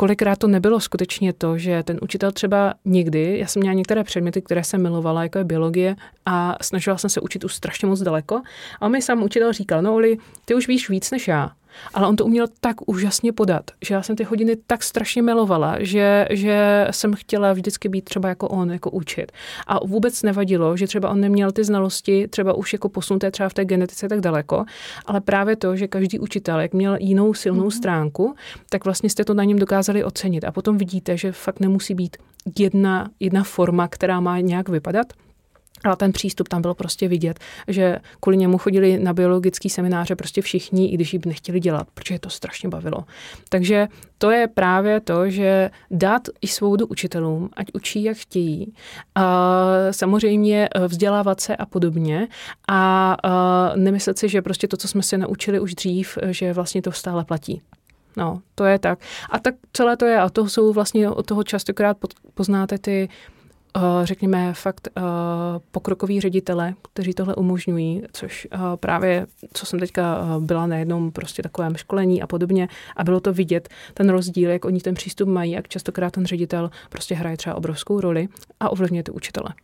[0.00, 4.42] kolikrát to nebylo skutečně to, že ten učitel třeba někdy, já jsem měla některé předměty,
[4.42, 8.42] které jsem milovala, jako je biologie, a snažila jsem se učit už strašně moc daleko.
[8.80, 11.50] A mi sám učitel říkal, no Oli, ty už víš víc než já
[11.94, 15.76] ale on to uměl tak úžasně podat, že já jsem ty hodiny tak strašně milovala,
[15.80, 19.32] že, že jsem chtěla vždycky být třeba jako on, jako učit.
[19.66, 23.54] A vůbec nevadilo, že třeba on neměl ty znalosti, třeba už jako posunuté třeba v
[23.54, 24.64] té genetice tak daleko,
[25.06, 27.76] ale právě to, že každý učitel, jak měl jinou silnou mm-hmm.
[27.76, 28.34] stránku,
[28.70, 30.44] tak vlastně jste to na něm dokázali ocenit.
[30.44, 32.16] A potom vidíte, že fakt nemusí být
[32.58, 35.06] jedna, jedna forma, která má nějak vypadat,
[35.84, 40.42] ale ten přístup tam bylo prostě vidět, že kvůli němu chodili na biologický semináře prostě
[40.42, 43.04] všichni, i když ji nechtěli dělat, protože je to strašně bavilo.
[43.48, 48.74] Takže to je právě to, že dát i svobodu učitelům, ať učí, jak chtějí,
[49.14, 52.28] a samozřejmě eh, vzdělávat se a podobně
[52.68, 56.82] a, a nemyslet si, že prostě to, co jsme se naučili už dřív, že vlastně
[56.82, 57.62] to stále platí.
[58.16, 58.98] No, to je tak.
[59.30, 61.96] A tak celé to je, a to jsou vlastně od toho častokrát
[62.34, 63.37] poznáte ty Eh,
[64.04, 65.02] řekněme, fakt uh,
[65.70, 71.42] pokrokoví ředitele, kteří tohle umožňují, což uh, právě, co jsem teďka byla na jednom prostě
[71.42, 75.52] takovém školení a podobně a bylo to vidět, ten rozdíl, jak oni ten přístup mají,
[75.52, 78.28] jak častokrát ten ředitel prostě hraje třeba obrovskou roli
[78.60, 79.54] a ovlivňuje ty učitele.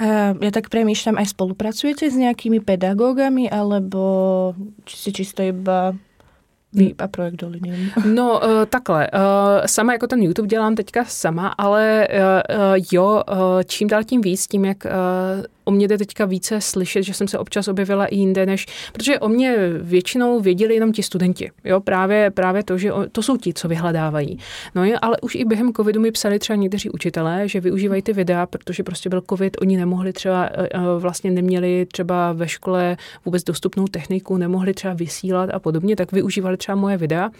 [0.00, 4.56] Uh, ja tak premýšľam, aj spolupracujete s nejakými pedagógami, alebo
[4.88, 5.92] či si čisto iba
[6.72, 7.92] Vy a projekt Doliny.
[8.04, 9.20] No uh, takhle, uh,
[9.66, 13.22] sama jako ten YouTube dělám teďka sama, ale uh, jo,
[13.64, 14.86] čím dál tím víc, tím jak
[15.70, 19.18] o mě jde teďka více slyšet, že jsem se občas objevila i jinde, než, protože
[19.18, 23.36] o mě většinou věděli jenom ti studenti, jo, právě, právě to, že o, to jsou
[23.36, 24.38] ti, co vyhledávají.
[24.74, 28.12] No jo, ale už i během covidu mi psali třeba někteří učitelé, že využívají ty
[28.12, 32.96] videa, protože prostě byl covid, oni nemohli třeba, eh, eh, vlastně neměli třeba ve škole
[33.24, 37.30] vůbec dostupnou techniku, nemohli třeba vysílat a podobně, tak využívali třeba moje videa.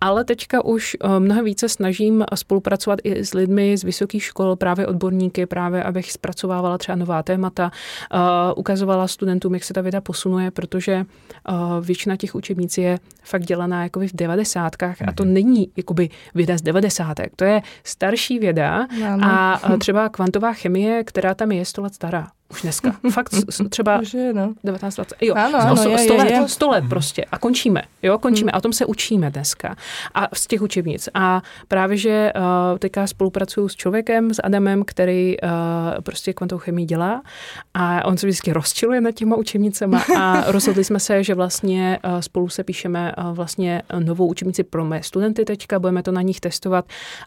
[0.00, 4.86] Ale teďka už eh, mnohem více snažím spolupracovat i s lidmi z vysokých škol, právě
[4.86, 10.00] odborníky, právě abych zpracovávala třeba nová témata, témata, uh, ukazovala studentům, jak se ta věda
[10.00, 11.06] posunuje, protože
[11.48, 15.32] uh, většina těch učebnic je fakt dělaná jako v devadesátkách a to mhm.
[15.32, 18.86] není jakoby věda z devadesátek, to je starší věda
[19.22, 22.26] a třeba kvantová chemie, která tam je 100 let stará.
[22.54, 22.96] Už dneska.
[23.10, 23.34] Fakt
[23.68, 24.54] třeba Už je, no.
[24.64, 26.48] 19, 20, jo, Ano, no, ano, sto, je, sto, je, let, je.
[26.48, 27.24] sto let prostě.
[27.32, 28.52] A končíme, jo, končíme.
[28.52, 29.76] A o tom se učíme dneska.
[30.14, 31.08] A z těch učebnic.
[31.14, 35.48] A právě, že uh, teďka spolupracuju s člověkem, s Adamem, který uh,
[36.02, 37.22] prostě kvantovou chemii dělá.
[37.74, 40.04] A on se vždycky rozčiluje nad těma učebnicema.
[40.18, 44.84] A rozhodli jsme se, že vlastně uh, spolu se píšeme uh, vlastně novou učebnici pro
[44.84, 46.84] mé studenty teďka, budeme to na nich testovat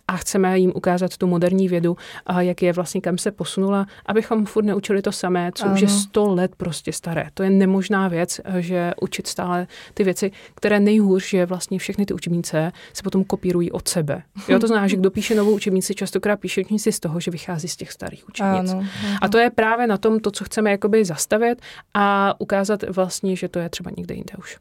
[0.07, 1.97] a chceme jim ukázat tu moderní vědu,
[2.29, 5.87] uh, jak je vlastně, kam se posunula, abychom furt neučili to samé, co už je
[5.87, 5.97] Ano.
[5.97, 7.29] 100 let prostě staré.
[7.33, 12.05] To je nemožná věc, eh, že učit stále ty věci, které nejhůř, že vlastně všechny
[12.05, 14.23] ty učebnice se potom kopírují od sebe.
[14.47, 17.67] Jo, to znamená, že kdo píše novou učebnici, častokrát píše učebnici z toho, že vychází
[17.67, 18.71] z těch starých učebnic.
[18.71, 18.85] Áno.
[19.21, 21.61] A to je právě na tom to, co chceme jakoby zastavit
[21.93, 24.57] a ukázat vlastně, že to je třeba někde jinde už.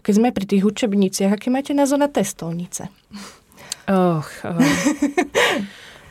[0.00, 2.88] Keď sme pri tých učebniciach, aký máte názor na testovnice?
[3.88, 4.30] Och,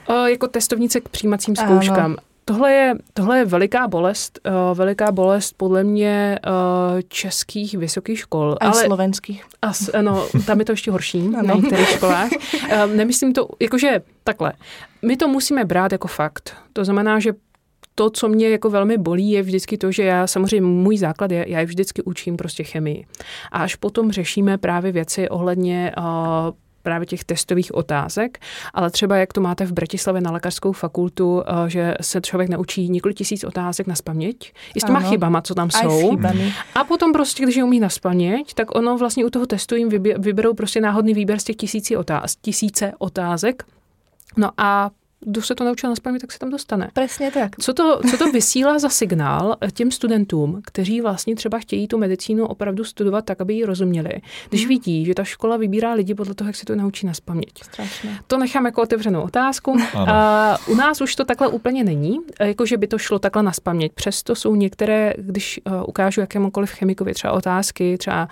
[0.10, 1.68] uh, jako testovnice k přijímacím Ano.
[1.68, 2.16] zkouškám.
[2.50, 4.40] Tohle je, tohle je veliká bolest,
[4.72, 8.58] uh, veliká bolest podle mě uh, českých vysokých škol.
[8.62, 9.46] Aj ale slovenských.
[9.62, 11.48] As, no, tam je to ještě horší Ano.
[11.48, 12.30] na některých školách.
[12.32, 14.54] Um, nemyslím to, jakože takhle.
[15.02, 16.56] My to musíme brát jako fakt.
[16.74, 17.34] To znamená, že
[17.96, 21.46] to, co mě jako velmi bolí, je vždycky to, že já samozřejmě můj základ je,
[21.48, 23.06] já je vždycky učím prostě chemii.
[23.52, 26.04] A až potom řešíme právě věci ohledně uh,
[26.84, 28.40] právě těch testových otázek,
[28.74, 32.90] ale třeba jak to máte v Bratislavě na lékařskou fakultu, eh, že se člověk naučí
[32.90, 35.10] několik tisíc otázek na spaměť, i s těma Ano.
[35.10, 36.18] chybama, co tam jsou.
[36.76, 39.90] A potom prostě, když je umí na spaměť, tak ono vlastně u toho testu jim
[40.18, 43.64] vyberou prostě náhodný výběr z těch tisíci otáz- tisíce otázek.
[44.38, 44.90] No a
[45.26, 46.90] kdo se to naučil na spaměť, tak se tam dostane.
[46.94, 47.56] Presne tak.
[47.60, 52.46] Co to, co to vysílá za signál těm studentům, kteří vlastně třeba chtějí tu medicínu
[52.46, 54.10] opravdu studovat tak, aby ji rozuměli,
[54.50, 57.64] když vidí, že ta škola vybírá lidi podle toho, jak se to naučí na spaměť.
[57.64, 58.20] Strašné.
[58.28, 59.78] To nechám jako otevřenou otázku.
[59.96, 63.92] A u nás už to takhle úplně není, jakože by to šlo takhle na spaměť.
[63.94, 68.28] Přesto jsou některé, když uh, ukážu jakémukoliv chemikovi třeba otázky, třeba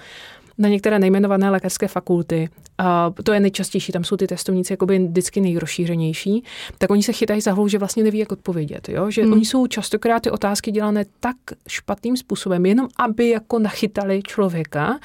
[0.57, 5.41] na některé nejmenované lékařské fakulty, a to je nejčastější, tam jsou ty testovníci jakoby vždycky
[5.41, 6.43] nejrozšířenější,
[6.77, 8.89] tak oni se chytají za hlavu, že vlastně neví, jak odpovědět.
[8.89, 9.11] Jo?
[9.11, 9.33] Že Hmm.
[9.33, 11.35] oni jsou častokrát ty otázky dělané tak
[11.67, 14.99] špatným způsobem, jenom aby jako nachytali člověka.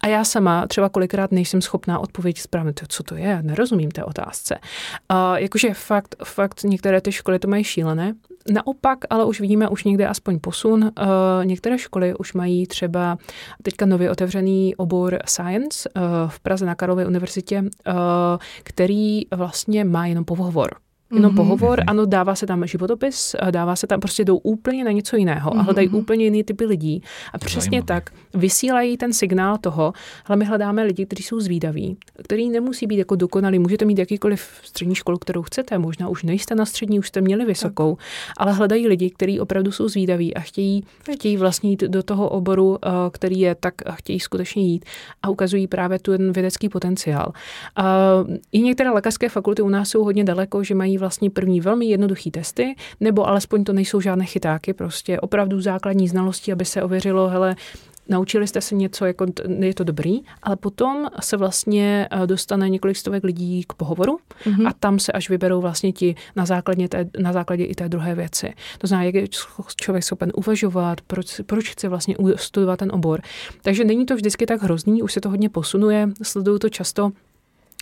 [0.00, 4.04] A já sama třeba kolikrát nejsem schopná odpovědět správně, to, co to je, nerozumím té
[4.04, 4.58] otázce.
[5.08, 8.14] A jakože fakt, fakt některé ty školy to mají šílené.
[8.50, 10.82] Naopak, ale už vidíme už někde aspoň posun.
[10.82, 10.90] Uh,
[11.44, 13.18] některé školy už mají třeba
[13.62, 17.94] teďka nově otevřený obor Science uh, v Praze na Karlově univerzitě, uh,
[18.62, 20.81] který vlastně má jenom pohovor.
[21.14, 21.36] Jenom Mhm.
[21.36, 25.16] pohovor, ano, dává se tam životopis, eh, dává se tam, prostě jdou úplně na něco
[25.16, 27.02] jiného a hledají úplně jiný typy lidí.
[27.32, 27.86] A přesně Zajímavé.
[27.86, 29.92] tak vysílají ten signál toho,
[30.26, 33.58] ale my hledáme lidi, kteří jsou zvídaví, který nemusí být jako dokonalý.
[33.58, 37.44] Můžete mít jakýkoliv střední školu, kterou chcete, možná už nejste na střední, už jste měli
[37.44, 37.96] vysokou,
[38.36, 42.78] ale hledají lidi, kteří opravdu jsou zvídaví a chtějí, chtějí vlastně jít do toho oboru,
[42.84, 44.84] eh, který je, tak chtějí skutečně jít
[45.22, 47.32] a ukazují právě tu ten vědecký potenciál.
[47.76, 47.84] A
[48.52, 52.30] I některé lékařské fakulty u nás jsou hodně daleko, že mají vlastně první velmi jednoduchý
[52.30, 57.56] testy, nebo alespoň to nejsou žádné chytáky, prostě opravdu základní znalosti, aby se ověřilo, hele,
[58.08, 59.26] naučili jste se něco, jako
[59.58, 64.66] je to dobrý, ale potom se vlastně eh, dostane několik stovek lidí k pohovoru Mhm.
[64.66, 68.14] a tam se až vyberou vlastně ti na základě, té, na základě i té druhé
[68.14, 68.54] věci.
[68.78, 69.26] To znamená, jak je
[69.76, 73.20] člověk schopen uvažovat, proč, proč chce vlastně studovat ten obor.
[73.62, 77.12] Takže není to vždycky tak hrozný, už se to hodně posunuje, sleduju to často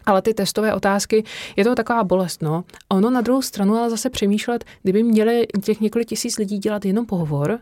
[0.07, 1.25] ale ty testové otázky,
[1.57, 2.65] je to taková bolest, no.
[2.89, 7.07] Ono na druhou stranu ale zase přemýšlet, kdyby měli těch několik tisíc lidí dělat jenom
[7.07, 7.59] pohovor,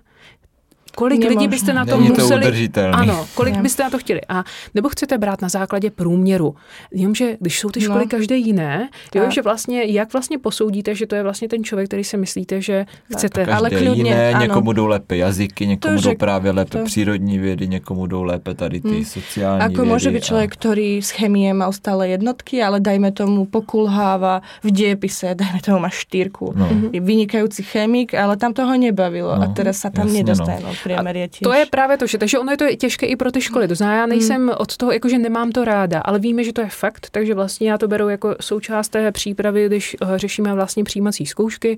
[0.98, 1.38] kolik Nemožné.
[1.38, 2.42] lidí byste na to Není to museli...
[2.42, 2.94] udržitelný.
[2.98, 3.62] Ano, kolik Ne.
[3.62, 4.20] byste na to chtěli.
[4.28, 4.42] A
[4.74, 6.54] nebo chcete brát na základě průměru.
[6.90, 8.10] Jenomže, když jsou ty školy No.
[8.10, 9.32] každé jiné, jo, Tak.
[9.32, 12.76] že vlastně, jak vlastně posoudíte, že to je vlastně ten člověk, který si myslíte, že
[13.14, 13.40] chcete.
[13.46, 14.42] Každé Ale klidně, jiné, ano.
[14.42, 18.22] někomu jdou lépe jazyky, někomu To, jdou že- právě lépe to- přírodní vědy, někomu jdou
[18.22, 19.04] lépe tady ty Hmm.
[19.04, 19.90] sociální Ako vědy.
[19.94, 25.34] môže byť človek, ktorý z chemie mal stále jednotky, ale dajme tomu pokulháva v diepise,
[25.34, 26.52] dajme tomu má štyrku.
[26.56, 26.66] No.
[26.92, 30.60] Je vynikajúci chemik, ale tam toho nebavilo a No, teraz sa tam jasne, nedostane.
[30.64, 30.72] No.
[30.92, 31.40] Je tiež.
[31.40, 33.68] To je právě to, že takže ono je to těžké i pro ty školy.
[33.68, 36.68] To znamená, já nejsem od toho, jakože nemám to ráda, ale víme, že to je
[36.68, 41.26] fakt, takže vlastně já to beru jako součást té přípravy, když eh, řešíme vlastně přijímací
[41.26, 41.76] zkoušky,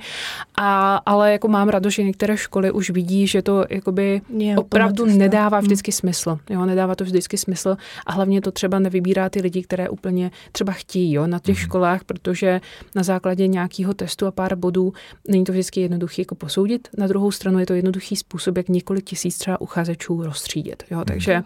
[0.56, 5.04] a, ale jako mám radost, že některé školy už vidí, že to jakoby je opravdu
[5.04, 5.18] cesta.
[5.18, 5.64] nedává Mm.
[5.64, 6.38] vždycky smysl.
[6.50, 10.72] Jo, nedává to vždycky smysl a hlavně to třeba nevybírá ty lidi, které úplně třeba
[10.72, 12.60] chtějí jo, na těch školách, protože
[12.94, 14.92] na základě nějakého testu a pár bodů
[15.28, 16.88] není to vždycky jednoduché jako posoudit.
[16.98, 20.82] Na druhou stranu je to jednoduchý způsob, jak několik tisíc třeba uchazečů rozstřídit.
[20.90, 21.42] Jo, takže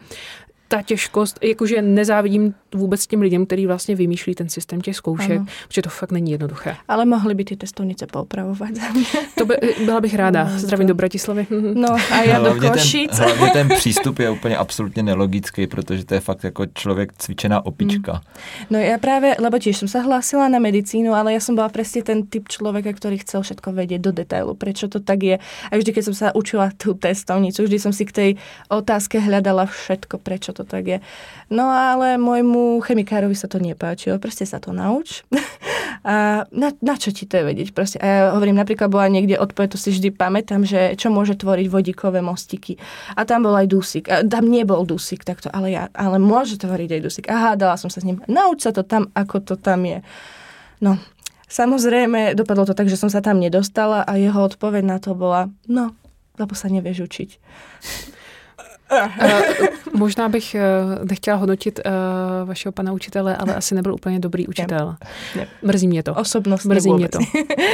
[0.74, 5.46] ta těžkost, jakože nezávidím vůbec těm lidem, kteří vlastně vymýšlí ten systém těch zkoušek, ano.
[5.68, 6.76] protože to fakt není jednoduché.
[6.88, 8.70] Ale mohli by ty testovnice poopravovat
[9.38, 9.54] To by,
[9.84, 10.44] byla bych ráda.
[10.44, 10.88] No, Zdravím to...
[10.88, 11.46] do Bratislavy.
[11.74, 13.10] No a já do Košic.
[13.10, 17.66] Ten, hlavně ten přístup je úplně absolutně nelogický, protože to je fakt jako člověk cvičená
[17.66, 18.12] opička.
[18.12, 18.22] Hmm.
[18.70, 22.02] No já právě, lebo tiež jsem se hlásila na medicínu, ale já jsem byla přesně
[22.02, 25.38] ten typ člověka, který chcel všetko vědět do detailu, prečo to tak je.
[25.70, 28.34] A vždy, když jsem se učila tu testovnicu, vždy jsem si k tej
[28.68, 30.98] otázke hľadala všetko, prečo to tak je.
[31.52, 35.22] No ale môjmu chemikárovi sa to nepáčilo, proste sa to nauč.
[36.08, 37.68] a na, na čo ti to je vedieť?
[37.76, 37.96] Proste.
[38.00, 41.66] A ja hovorím, napríklad bola niekde odpoveď, to si vždy pamätám, že čo môže tvoriť
[41.68, 42.80] vodíkové mostiky.
[43.14, 44.08] A tam bol aj dusík.
[44.08, 47.26] A tam nebol dusík takto, ale, ja, ale môže tvoriť aj dusík.
[47.30, 48.24] Aha, dala som sa s ním.
[48.26, 50.00] Nauč sa to tam, ako to tam je.
[50.82, 50.98] No,
[51.54, 55.54] Samozrejme, dopadlo to tak, že som sa tam nedostala a jeho odpoveď na to bola,
[55.70, 55.94] no,
[56.34, 57.30] lebo sa nevieš učiť.
[58.92, 64.46] Uh, možná bych uh, nechtěla hodnotit uh, vašeho pana učitele, ale asi nebyl úplně dobrý
[64.46, 64.96] učitel.
[65.36, 65.46] Ne, ne.
[65.62, 66.14] Mrzí mě to.
[66.14, 67.18] Osobnost Mrzí mě to.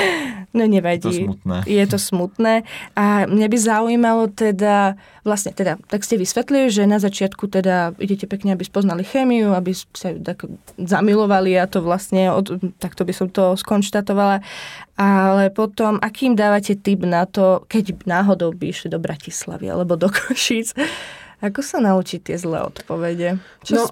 [0.54, 0.94] no nevadí.
[0.94, 1.62] Je to smutné.
[1.66, 2.62] Je to smutné.
[2.96, 4.94] A mě by zaujímalo teda,
[5.24, 9.72] vlastně teda, tak jste vysvětlili, že na začátku teda idete pekne, aby spoznali chemiu, aby
[9.96, 10.36] se tak
[10.78, 14.40] zamilovali a to vlastně, od, tak to by som to skonštatovala.
[15.00, 20.12] Ale potom, akým dávate tip na to, keď náhodou by išli do Bratislavy alebo do
[20.12, 20.76] Košic,
[21.42, 23.38] Ako se naučit ty zlé odpovědi?
[23.72, 23.86] no,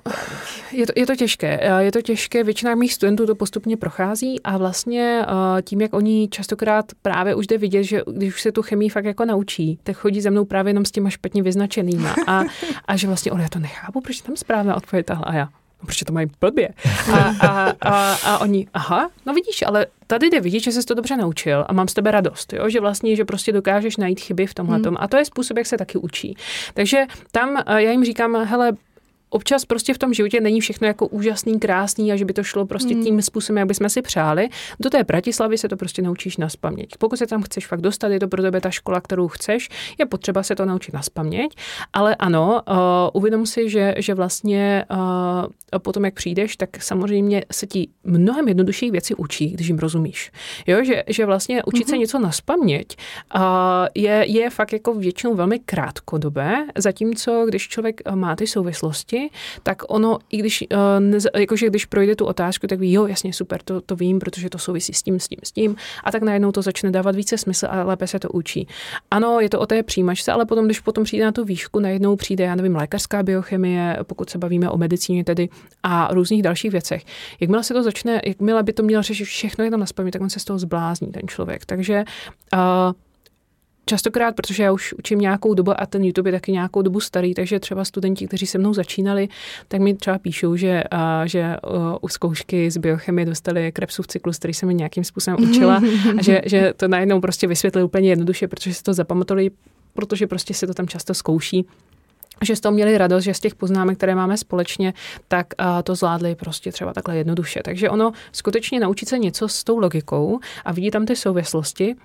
[0.72, 1.60] je to, je to těžké.
[1.78, 6.28] Je to těžké, většina mých studentů to postupně prochází a vlastně eh, tím, jak oni
[6.28, 9.96] častokrát právě už jde vidět, že když už se tu chemii fakt jako naučí, tak
[9.96, 12.42] chodí za mnou právě jenom s těma špatně vyznačenýma a,
[12.84, 15.48] a že vlastně on já to nechápu, proč tam správná odpověď tahle a já
[15.82, 16.68] no proč to mají blbě?
[17.12, 20.94] A, a, a, a oni, aha, no vidíš, ale tady jde vidět, že jsi to
[20.94, 22.68] dobře naučil a mám z tebe radost, jo?
[22.68, 24.96] že vlastně, že prostě dokážeš najít chyby v tomhle hmm.
[24.98, 26.36] A to je způsob, jak se taky učí.
[26.74, 28.72] Takže tam eh, já jim říkám, hele,
[29.30, 32.66] občas prostě v tom životě není všechno jako úžasný, krásný a že by to šlo
[32.66, 33.04] prostě mm.
[33.04, 34.48] tím způsobem, jak bychom si přáli.
[34.80, 36.88] Do té Bratislavy se to prostě naučíš na spaměť.
[36.98, 39.68] Pokud se tam chceš fakt dostat, je to pro tebe ta škola, kterou chceš,
[39.98, 41.56] je potřeba se to naučit na spaměť.
[41.92, 42.76] Ale ano, uh,
[43.12, 44.98] uvědom si, že, že vlastně uh,
[45.78, 50.32] potom, jak přijdeš, tak samozřejmě se ti mnohem jednodušší věci učí, když jim rozumíš.
[50.66, 51.88] Jo, že, že vlastně učit mm-hmm.
[51.88, 52.00] se mhm.
[52.00, 52.96] něco na spaměť
[53.34, 53.42] uh,
[53.94, 59.30] je, je fakt jako většinou velmi krátkodobé, zatímco když člověk má ty souvislosti,
[59.62, 63.62] tak ono, i když, uh, jakože když projde tu otázku, tak ví, jo, jasně, super,
[63.62, 65.76] to, to vím, protože to souvisí s tím, s tím, s tím.
[66.04, 68.68] A tak najednou to začne dávat více smysl a lépe se to učí.
[69.10, 72.16] Ano, je to o té přijímačce, ale potom, když potom přijde na tu výšku, najednou
[72.16, 75.48] přijde, já nevím, lékařská biochemie, pokud se bavíme o medicíně tedy
[75.82, 77.04] a různých dalších věcech.
[77.40, 80.30] Jakmile se to začne, jakmile by to měl řešit všechno jenom na spamě, tak on
[80.30, 81.66] se z toho zblázní, ten člověk.
[81.66, 82.04] Takže
[82.54, 82.92] uh,
[83.88, 87.34] častokrát, protože já už učím nějakou dobu a ten YouTube je taky nějakou dobu starý,
[87.34, 89.28] takže třeba studenti, kteří se mnou začínali,
[89.68, 91.56] tak mi třeba píšou, že, a, že
[92.00, 95.82] u zkoušky z biochemie dostali Krebsův cyklus, který jsem nějakým způsobem učila
[96.18, 99.50] a že, že to najednou prostě vysvětlili úplně jednoduše, protože si to zapamatovali,
[99.94, 101.66] protože prostě se to tam často zkouší
[102.42, 104.94] že z toho měli radost, že z těch poznámek, které máme společně,
[105.28, 105.46] tak
[105.84, 107.60] to zvládli prostě třeba takhle jednoduše.
[107.64, 111.96] Takže ono skutečně naučit se něco s tou logikou a vidí tam ty souvislosti,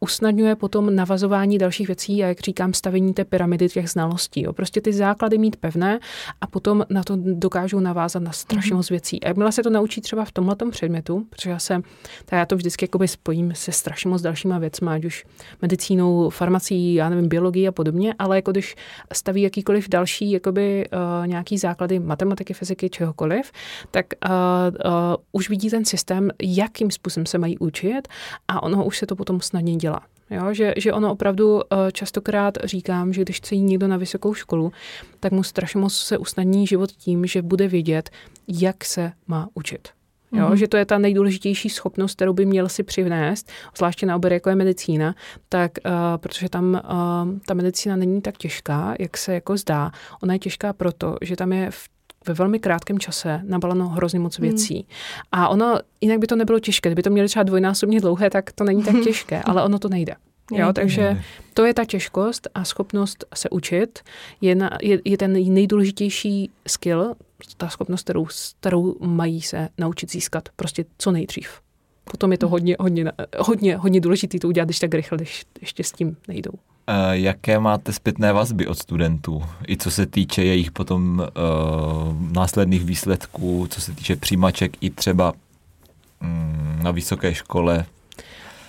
[0.00, 4.42] usnadňuje potom navazování dalších věcí a jak říkám, stavení té pyramidy těch znalostí.
[4.42, 4.52] Jo.
[4.52, 5.98] Prostě ty základy mít pevné
[6.40, 8.76] a potom na to dokážou navázat na strašně mhm.
[8.76, 9.22] moc věcí.
[9.22, 11.82] A jakmile se to naučí třeba v tomhle předmětu, protože já se,
[12.24, 15.24] tak já to vždycky jakoby spojím se strašně moc dalšíma věcmi, ať už
[15.62, 18.76] medicínou, farmací, já nevím, biologií a podobně, ale jako když
[19.12, 23.52] staví jakýkoliv další jakoby uh, nějaký základy matematiky, fyziky, čehokoliv,
[23.90, 24.30] tak uh,
[24.92, 24.92] uh,
[25.32, 28.08] už vidí ten systém, jakým způsobem se mají učit
[28.48, 30.00] a ono už se to potom snadně dělá.
[30.30, 34.34] Jo, že, že ono opravdu eh, častokrát říkám, že když chce jít někdo na vysokou
[34.34, 34.72] školu,
[35.20, 38.10] tak mu strašně moc se usnadní život tím, že bude vědět,
[38.48, 39.88] jak se má učit.
[40.32, 40.54] Jo, mm-hmm.
[40.54, 44.48] Že to je ta nejdůležitější schopnost, kterou by měl si přivnést, zvláště na obor, jako
[44.48, 45.14] je medicína,
[45.48, 49.90] tak uh, protože tam uh, ta medicína není tak těžká, jak se jako zdá.
[50.22, 51.88] Ona je těžká proto, že tam je v
[52.28, 54.48] ve velmi krátkém čase nabaleno hrozně moc hmm.
[54.48, 54.74] věcí.
[54.74, 54.84] Hmm.
[55.32, 56.88] A ono, jinak by to nebylo těžké.
[56.88, 60.14] Kdyby to měli třeba dvojnásobně dlouhé, tak to není tak těžké, ale ono to nejde.
[60.52, 61.22] Jo, takže
[61.54, 64.00] to je ta těžkost a schopnost se učit
[64.40, 67.14] je, na, je, je ten nejdůležitější skill,
[67.56, 68.26] ta schopnost, kterou,
[68.60, 71.60] kterou mají se naučit získat prostě co nejdřív.
[72.10, 75.84] Potom je to hodně, hodně, hodně, hodně důležité to udělat, když tak rychle, když ještě
[75.84, 76.52] s tím nejdou.
[77.10, 83.66] Jaké máte zpětné vazby od studentů, i co se týče jejich potom uh, následných výsledků,
[83.70, 85.32] co se týče přijímaček i třeba
[86.22, 87.84] um, na vysoké škole?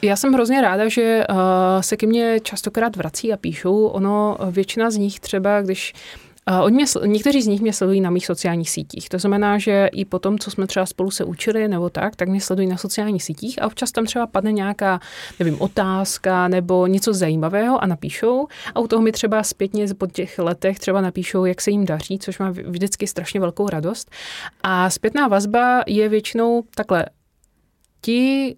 [0.01, 1.36] Já jsem hrozně ráda, že uh,
[1.82, 3.86] se ke mně častokrát vrací a píšou.
[3.86, 5.93] Ono, většina z nich třeba, když
[6.64, 9.10] Oni mě, někteří z nich mě sledují na mých sociálních sítích.
[9.10, 12.30] To znamená, že i po tom, co jsme třeba spolu se učili nebo tak, tak
[12.30, 15.00] mě sledují na sociálních sítích a občas tam třeba padne nějaká,
[15.39, 20.39] nevím, otázka nebo něco zajímavého a napíšou a u toho mi třeba zpětně po těch
[20.39, 24.12] letech třeba napíšou, jak se jim daří, což má vždycky strašně velkou radost.
[24.64, 27.06] A zpětná vazba je většinou takhle,
[28.02, 28.56] ti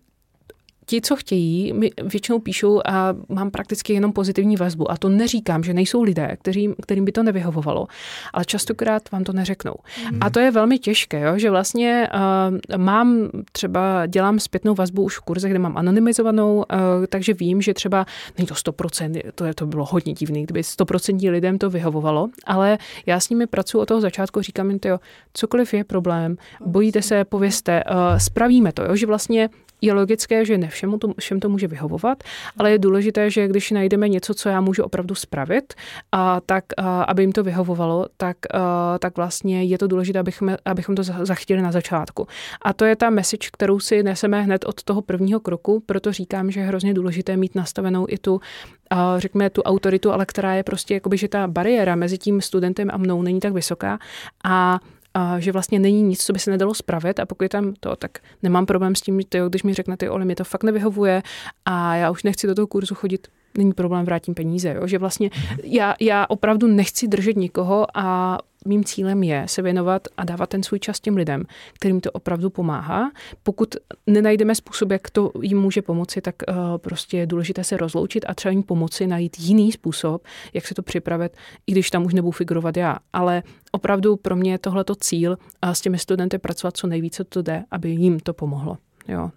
[0.89, 4.91] ti, co chtějí, mi většinou píšou a mám prakticky jenom pozitivní vazbu.
[4.91, 7.87] A to neříkám, že nejsou lidé, kterým, kterým by to nevyhovovalo,
[8.33, 9.73] ale častokrát vám to neřeknou.
[10.11, 10.17] Mm.
[10.21, 11.37] A to je velmi těžké, jo?
[11.37, 16.65] že vlastně uh, mám třeba, dělám zpětnou vazbu už v kurze, kde mám anonymizovanou, uh,
[17.09, 18.05] takže vím, že třeba
[18.37, 22.77] není to 100%, to, je, to bylo hodně divný, kdyby 100% lidem to vyhovovalo, ale
[23.05, 24.99] já s nimi pracuji od toho začátku, říkám jim to, jo,
[25.33, 28.95] cokoliv je problém, bojíte se, povězte, uh, spravíme to, jo?
[28.95, 29.49] že vlastně
[29.81, 32.23] je logické, že ne všemu to, všem to může vyhovovat,
[32.57, 35.73] ale je důležité, že když najdeme něco, co já můžu opravdu spravit,
[36.11, 40.55] a tak, a, aby jim to vyhovovalo, tak, a, tak vlastně je to důležité, abychom,
[40.65, 42.27] abychom to zachytili na začátku.
[42.61, 46.51] A to je ta message, kterou si neseme hned od toho prvního kroku, proto říkám,
[46.51, 48.41] že je hrozně důležité mít nastavenou i tu
[48.89, 52.89] a řekněme tu autoritu, ale která je prostě jakoby, že ta bariéra mezi tím studentem
[52.93, 53.99] a mnou není tak vysoká
[54.43, 54.79] a
[55.19, 57.95] a že vlastně není nic, co by se nedalo spravit a pokud je tam to,
[57.95, 58.11] tak
[58.43, 61.23] nemám problém s tím, tyjo, když mi řeknete, Oli, mi to fakt nevyhovuje
[61.65, 64.73] a já už nechci do toho kurzu chodit, není problém, vrátím peníze.
[64.73, 64.87] Jo?
[64.87, 65.29] Že vlastně
[65.63, 70.63] já, já opravdu nechci držet nikoho a mým cílem je se věnovat a dávat ten
[70.63, 71.43] svůj čas těm lidem,
[71.73, 73.11] kterým to opravdu pomáhá.
[73.43, 73.75] Pokud
[74.07, 78.33] nenajdeme způsob, jak to jim může pomoci, tak uh, prostě je důležité se rozloučit a
[78.33, 81.37] třeba jim pomoci najít jiný způsob, jak se to připravit,
[81.67, 82.97] i když tam už nebudu figurovat já.
[83.13, 87.41] Ale opravdu pro mě je tohleto cíl a s těmi studenty pracovat co nejvíce to
[87.41, 88.77] jde, aby jim to pomohlo.
[89.09, 89.33] Jo.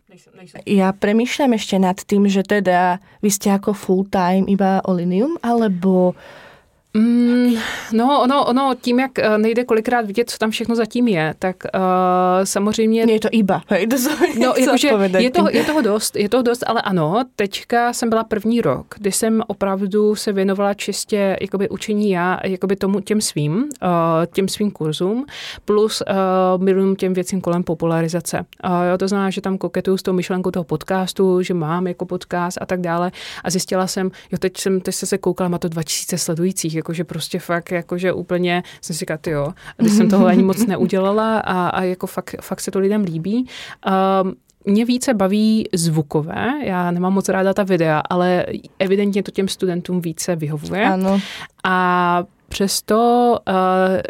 [0.68, 6.12] Ja premýšľam ešte nad tým, že teda vy ste ako full time iba Olinium, alebo
[6.94, 7.54] Mm,
[7.92, 11.56] no, ono, ono, tím, jak eh, nejde kolikrát vidět, co tam všechno zatím je, tak
[11.74, 11.80] uh,
[12.44, 13.12] samozřejmě...
[13.12, 13.62] Je to iba.
[14.40, 14.88] no, jakože
[15.18, 18.94] je, toho, je toho dost, je toho dost, ale ano, teďka jsem byla první rok,
[18.98, 23.68] kdy jsem opravdu se věnovala čistě jakoby učení já, jakoby tomu těm svým, uh,
[24.32, 25.26] těm svým kurzům,
[25.64, 28.44] plus uh, miluji těm věcím kolem popularizace.
[28.64, 32.06] Uh, jo, to znamená, že tam koketuju s tou myšlenkou toho podcastu, že mám jako
[32.06, 33.12] podcast a tak dále
[33.44, 37.38] a zjistila jsem, jo, teď jsem, teď se koukala, má to 2000 sledujících, jakože prostě
[37.38, 41.82] fakt, jakože úplně jsem si říkala, jo, když jsem toho ani moc neudělala a, a
[41.82, 43.46] jako fakt, fakt se to lidem líbí.
[44.22, 48.46] Um, mě více baví zvukové, já nemám moc ráda ta videa, ale
[48.78, 50.84] evidentně to těm studentům více vyhovuje.
[50.84, 51.20] Ano.
[51.64, 53.54] A Přesto uh,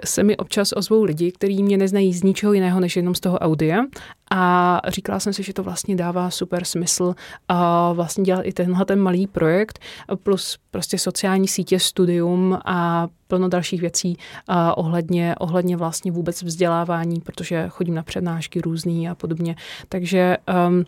[0.05, 3.39] se mi občas ozvou lidi, kteří mě neznají z ničeho jiného než jenom z toho
[3.39, 3.85] audia
[4.31, 7.15] a říkala jsem si, že to vlastně dává super smysl
[7.49, 9.79] a vlastně dělat i tenhle ten malý projekt
[10.23, 14.17] plus prostě sociální sítě, studium a plno dalších věcí
[14.49, 19.57] a ohledně, ohledně vlastně vůbec vzdělávání, protože chodím na přednášky různý a podobně.
[19.89, 20.37] Takže
[20.69, 20.85] um,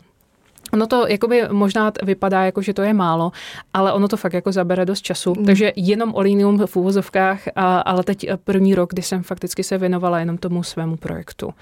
[0.75, 3.33] Ono to jakoby možná vypadá jako, že to je málo,
[3.75, 5.35] ale ono to fakt jako zabere dost času.
[5.39, 5.45] Mm.
[5.45, 10.18] Takže jenom Olinium v úvozovkách, a, ale teď první rok, kdy jsem fakticky se věnovala
[10.18, 11.55] jenom tomu svému projektu.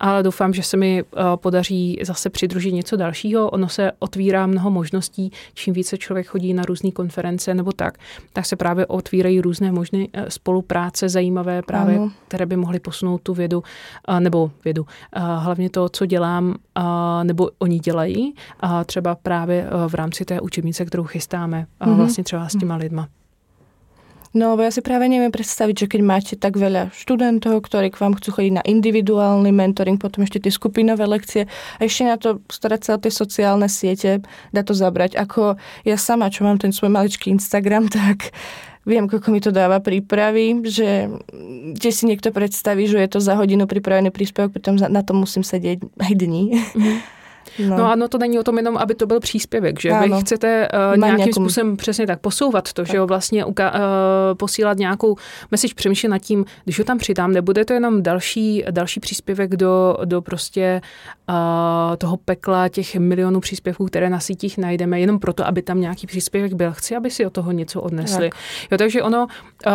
[0.00, 1.04] Ale doufám, že se mi
[1.36, 3.50] podaří zase přidružit něco dalšího.
[3.50, 7.98] Ono se otvírá mnoho možností, čím více člověk chodí na různé konference nebo tak,
[8.32, 12.10] tak se právě otvírají různé možné e, spolupráce zajímavé právě, ano.
[12.28, 13.62] které by mohly posunout tu vědu,
[14.18, 14.86] nebo vědu,
[15.36, 16.54] hlavně to, co dělám,
[17.22, 21.94] nebo oni dělají a třeba právě eh, v rámci té učebnice, kterou chystáme mm-hmm.
[21.94, 22.82] vlastně třeba s těma mhm.
[22.82, 23.08] lidma.
[24.36, 28.00] No, bo ja si práve neviem predstaviť, že keď máte tak veľa študentov, ktorí k
[28.04, 32.44] vám chcú chodiť na individuálny mentoring, potom ešte tie skupinové lekcie a ešte na to
[32.52, 34.20] starať sa o tie sociálne siete,
[34.52, 35.16] dá to zabrať.
[35.16, 35.56] Ako
[35.88, 38.36] ja sama, čo mám ten svoj maličký Instagram, tak
[38.84, 41.08] viem, koľko mi to dáva prípravy, že
[41.72, 45.48] kde si niekto predstaví, že je to za hodinu pripravený príspevok, pritom na to musím
[45.48, 46.60] sedieť aj dní.
[46.76, 47.15] Mm.
[47.68, 47.76] No.
[47.76, 50.16] no ano, to není o tom jenom, aby to byl příspěvek, že ano.
[50.16, 51.32] vy chcete uh, nějakým nějakou...
[51.32, 52.86] způsobem přesně tak posouvat to, tak.
[52.86, 53.80] že jo, vlastně uka- uh,
[54.36, 55.16] posílat nějakou
[55.50, 59.96] message, přemýšlet nad tím, když ho tam přidám, nebude to jenom další, další příspěvek do,
[60.04, 60.80] do prostě
[61.28, 66.06] uh, toho pekla těch milionů příspěvků, které na sítích najdeme, jenom proto, aby tam nějaký
[66.06, 66.72] příspěvek byl.
[66.72, 68.30] Chci, aby si od toho něco odnesli.
[68.30, 68.38] Tak.
[68.70, 69.26] Jo, takže ono,
[69.66, 69.72] uh,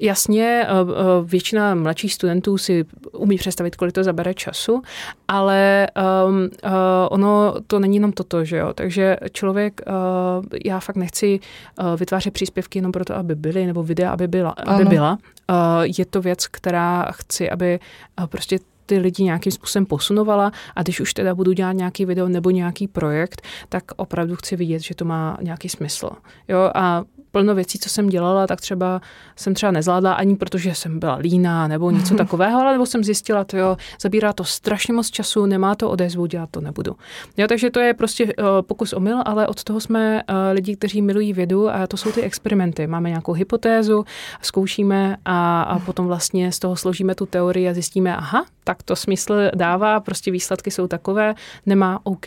[0.00, 4.82] jasně, uh, většina mladších studentů si umí představit, kolik to zabere času,
[5.28, 5.86] ale
[6.26, 6.70] um, uh,
[7.10, 8.72] ono to není jenom toto, že jo.
[8.74, 11.40] Takže člověk, uh, já fakt nechci
[11.80, 14.50] uh, vytvářet příspěvky jenom proto, aby byly, nebo videa, aby byla.
[14.50, 15.18] Aby byla.
[15.50, 15.56] Uh,
[15.98, 17.80] je to věc, která chci, aby
[18.20, 22.28] uh, prostě ty lidi nějakým způsobem posunovala a když už teda budu dělat nějaký video
[22.28, 26.10] nebo nějaký projekt, tak opravdu chci vidět, že to má nějaký smysl.
[26.48, 29.00] Jo, a plno věcí, co jsem dělala, tak třeba
[29.36, 33.44] jsem třeba nezvládla ani protože jsem byla líná nebo něco takového, ale nebo jsem zjistila,
[33.44, 36.96] to jo, zabírá to strašně moc času, nemá to odezvu, dělat to nebudu.
[37.36, 40.76] Jo, takže to je prostě uh, pokus o mil, ale od toho jsme uh, lidi,
[40.76, 42.86] kteří milují vědu a to jsou ty experimenty.
[42.86, 44.04] Máme nějakou hypotézu,
[44.42, 48.96] zkoušíme a, a potom vlastně z toho složíme tu teorii a zjistíme, aha, tak to
[48.96, 51.34] smysl dává, prostě výsledky jsou takové,
[51.66, 52.26] nemá OK,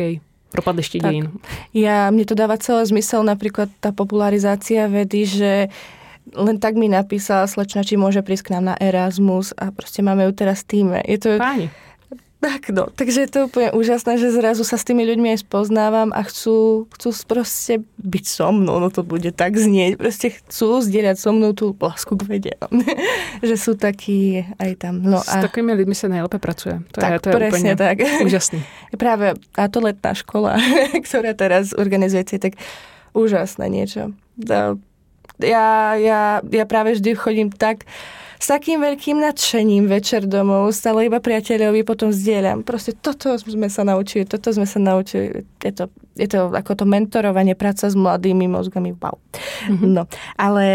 [0.54, 1.34] propadliště tak, dějin.
[1.74, 5.74] Ja, mne to dáva celé zmysel, napríklad tá popularizácia vedy, že
[6.38, 10.30] len tak mi napísala slečna, či môže prísť k nám na Erasmus a proste máme
[10.30, 11.00] ju teraz v týme.
[11.04, 11.30] Je to...
[11.42, 11.74] Páni.
[12.44, 16.12] Tak no, takže je to úplne úžasné, že zrazu sa s tými ľuďmi aj spoznávam
[16.12, 21.16] a chcú, chcú proste byť so mnou, no to bude tak znieť, proste chcú zdieľať
[21.24, 22.54] so mnou tú lásku k vede.
[23.48, 25.00] že sú takí aj tam.
[25.00, 25.40] No a...
[25.40, 26.76] S takými lidmi sa najlepšie pracuje.
[26.92, 27.96] To tak, je, to je presne úplne tak.
[28.28, 28.60] úžasný.
[29.00, 30.60] Práve táto letná škola,
[31.08, 32.60] ktorá teraz organizujete, tak
[33.16, 34.12] úžasné niečo.
[35.40, 37.88] Ja, ja, ja práve vždy chodím tak
[38.44, 42.68] s takým veľkým nadšením večer domov, stále iba priateľovi potom zdieľam.
[42.68, 45.48] Proste toto sme sa naučili, toto sme sa naučili.
[45.64, 45.88] Je to,
[46.20, 49.16] je to ako to mentorovanie, práca s mladými mozgami, wow.
[49.16, 49.88] Mm-hmm.
[49.88, 50.68] No, ale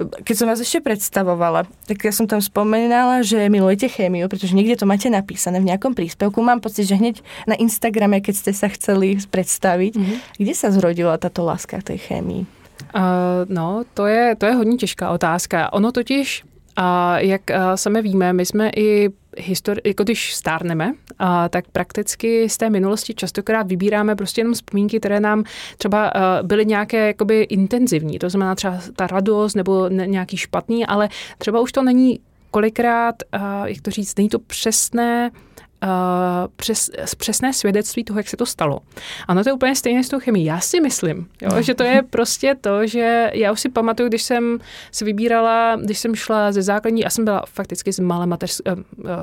[0.00, 4.80] keď som vás ešte predstavovala, tak ja som tam spomínala, že milujete chémiu, pretože niekde
[4.80, 6.40] to máte napísané v nejakom príspevku.
[6.40, 10.40] Mám pocit, že hneď na Instagrame, keď ste sa chceli predstaviť, mm-hmm.
[10.40, 12.48] kde sa zrodila táto láska tej chémii?
[12.96, 15.72] Uh, no, to je, to je hodně těžká otázka.
[15.72, 17.42] Ono totiž a jak
[17.74, 23.14] sami víme, my jsme i histori- jako když stárneme, a tak prakticky z té minulosti
[23.14, 25.44] častokrát vybíráme prostě jenom vzpomínky, které nám
[25.78, 26.12] třeba
[26.42, 31.08] byly nějaké jakoby intenzivní, to znamená třeba ta radost nebo nějaký špatný, ale
[31.38, 32.20] třeba už to není
[32.50, 33.14] kolikrát,
[33.64, 35.30] jak to říct, není to přesné,
[36.56, 38.80] přes, přesné svědectví toho, jak se to stalo.
[39.28, 40.44] Ano, to je úplně stejné s tou chemií.
[40.44, 41.62] Já si myslím, jo, no.
[41.62, 44.58] že to je prostě to, že já už si pamatuju, když jsem
[44.92, 48.74] si vybírala, když jsem šla ze základní, já jsem byla fakticky z malé mateř, uh,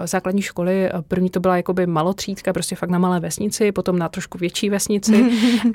[0.05, 4.38] základní školy, první to byla jakoby malotřídka, prostě fakt na malé vesnici, potom na trošku
[4.38, 5.26] větší vesnici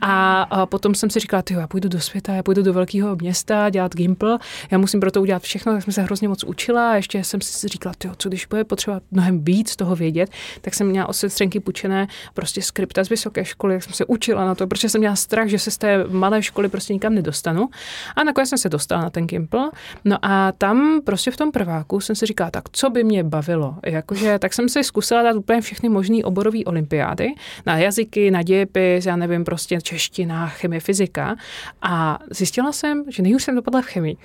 [0.00, 3.70] a, a potom jsem si říkala, já půjdu do světa, já půjdu do velkého města
[3.70, 4.38] dělat gimpl,
[4.70, 7.40] já musím pro to udělat všechno, tak jsem se hrozně moc učila a ještě jsem
[7.40, 10.30] si říkala, co když bude potřeba mnohem víc toho vědět,
[10.60, 14.44] tak jsem měla od sestřenky půjčené prostě skripta z vysoké školy, jak jsem se učila
[14.44, 17.68] na to, protože jsem měla strach, že se z té malé školy prostě nikam nedostanu.
[18.16, 19.70] A nakonec jsem se dostala na ten Gimpl.
[20.04, 23.74] No a tam prostě v tom prváku jsem si říkala, tak co by mě bavilo?
[23.86, 27.34] Jakože, tak jsem si zkusila dát úplně všechny možné oborové olympiády
[27.66, 31.36] na jazyky, na dějepis, já nevím, prostě čeština, chemie, fyzika.
[31.82, 34.16] A zjistila jsem, že nejhůř jsem dopadla v chemii.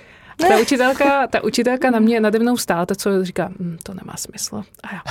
[0.48, 4.16] Ta učitelka, ta učitelka na mě nade mnou stála, to co říká, hm, to nemá
[4.16, 4.62] smysl.
[4.82, 5.02] A já,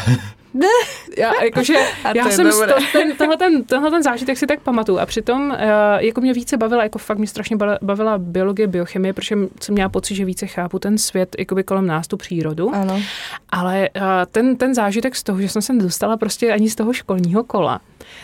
[1.17, 1.73] já, jakože,
[2.15, 5.57] já jsem to, ten, tenhle, ten, tenhle ten zážitek si tak pamatuju a přitom uh,
[5.97, 10.15] jako mě více bavila, jako fakt mě strašně bavila biologie, biochemie, protože jsem měla pocit,
[10.15, 12.75] že více chápu ten svět jakoby kolem nás, tu přírodu.
[12.75, 13.01] Ano.
[13.49, 14.01] Ale uh,
[14.31, 17.81] ten, ten zážitek z toho, že jsem se nedostala prostě ani z toho školního kola,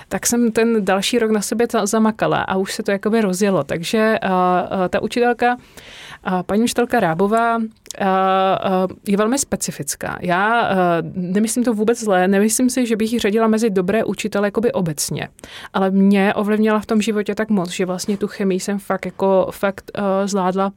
[0.08, 3.64] tak jsem ten další rok na sebe zamakala a už se to jakoby rozjelo.
[3.64, 5.58] Takže uh, uh, ta učitelka
[6.46, 7.60] Paní učitelka Rábová
[9.08, 10.18] je velmi specifická.
[10.22, 10.70] Já
[11.14, 15.28] nemyslím to vůbec zlé, nemyslím si, že bych ji řadila mezi dobré učitele jakoby obecně,
[15.74, 19.48] ale mě ovlivnila v tom životě tak moc, že vlastně tu chemii jsem fakt jako
[19.52, 19.92] fakt
[20.26, 20.72] zvládla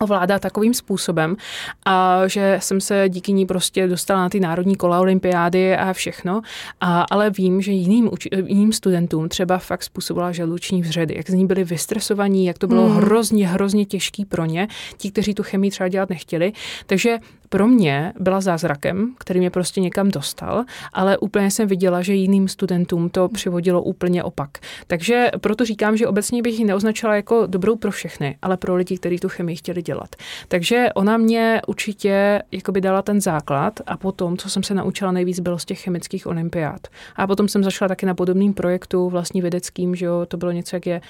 [0.00, 1.36] ovládá takovým způsobem,
[1.84, 6.42] a že jsem se díky ní prostě dostala na ty národní kola olympiády a všechno,
[6.80, 8.10] a, ale vím, že jiným,
[8.46, 12.88] jiným studentům třeba fakt způsobila žaluční vředy, jak z ní byli vystresovaní, jak to bylo
[12.88, 12.96] mm.
[12.96, 16.52] hrozně, hrozně těžký pro ně, ti, kteří tu chemii třeba dělat nechtěli.
[16.86, 17.18] Takže
[17.48, 22.48] pro mě byla zázrakem, který mě prostě někam dostal, ale úplně jsem viděla, že jiným
[22.48, 24.50] studentům to přivodilo úplně opak.
[24.86, 28.98] Takže proto říkám, že obecně bych ji neoznačila jako dobrou pro všechny, ale pro lidi,
[28.98, 30.16] kteří tu chemii chtěli dělat.
[30.48, 35.40] Takže ona mě určitě jakoby dala ten základ a potom, co jsem se naučila nejvíc,
[35.40, 36.86] bylo z těch chemických olympiád.
[37.16, 40.76] A potom jsem začala taky na podobným projektu vlastní vědeckým, že jo, to bylo něco,
[40.76, 41.00] jak je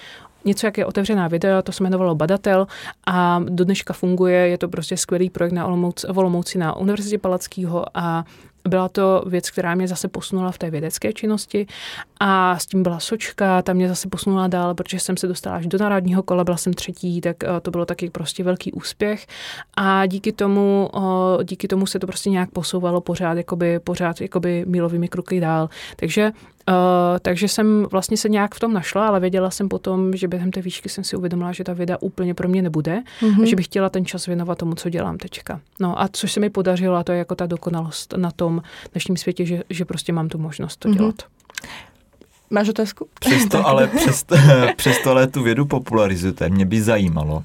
[0.46, 2.66] něco, jak je otevřená videa, to se jmenovalo Badatel
[3.06, 7.18] a do dneška funguje, je to prostě skvělý projekt na Olomouci, v Olomouci na Univerzitě
[7.18, 8.24] Palackého a
[8.68, 11.66] byla to věc, která mě zase posunula v té vědecké činnosti
[12.20, 15.66] a s tím byla sočka, ta mě zase posunula dál, protože jsem se dostala až
[15.66, 19.26] do národního kola, byla jsem třetí, tak eh, to bylo taky prostě velký úspěch
[19.76, 20.90] a díky tomu,
[21.44, 25.68] díky tomu se to prostě nějak posouvalo pořád, jakoby, pořád jakoby milovými kroky dál.
[25.96, 26.32] Takže
[26.68, 26.74] Uh,
[27.22, 30.62] takže jsem vlastně se nějak v tom našla, ale věděla jsem potom, že během té
[30.62, 33.42] výšky jsem si uvědomila, že ta věda úplně pro mě nebude mm-hmm.
[33.42, 35.60] a že bych chtěla ten čas věnovat tomu, co dělám teďka.
[35.80, 38.62] No a což se mi podařilo, a to je jako ta dokonalost na tom
[38.92, 40.96] dnešním světě, že, že prostě mám tu možnost to mm-hmm.
[40.96, 41.14] dělat.
[42.50, 43.08] Máš otázku?
[43.20, 44.36] Přesto ale, přesto,
[44.76, 46.48] přesto ale tu vědu popularizujete.
[46.48, 47.44] Mě by zajímalo,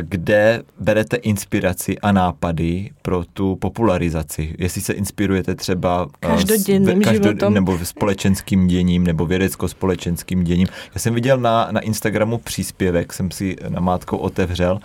[0.00, 4.54] kde berete inspiraci a nápady pro tu popularizaci?
[4.58, 7.54] Jestli se inspirujete třeba každodenním každo, životom.
[7.54, 10.68] nebo společenským děním, nebo vědecko-společenským děním.
[10.94, 14.80] Já jsem viděl na, na Instagramu příspěvek, jsem si na mátkou otevřel,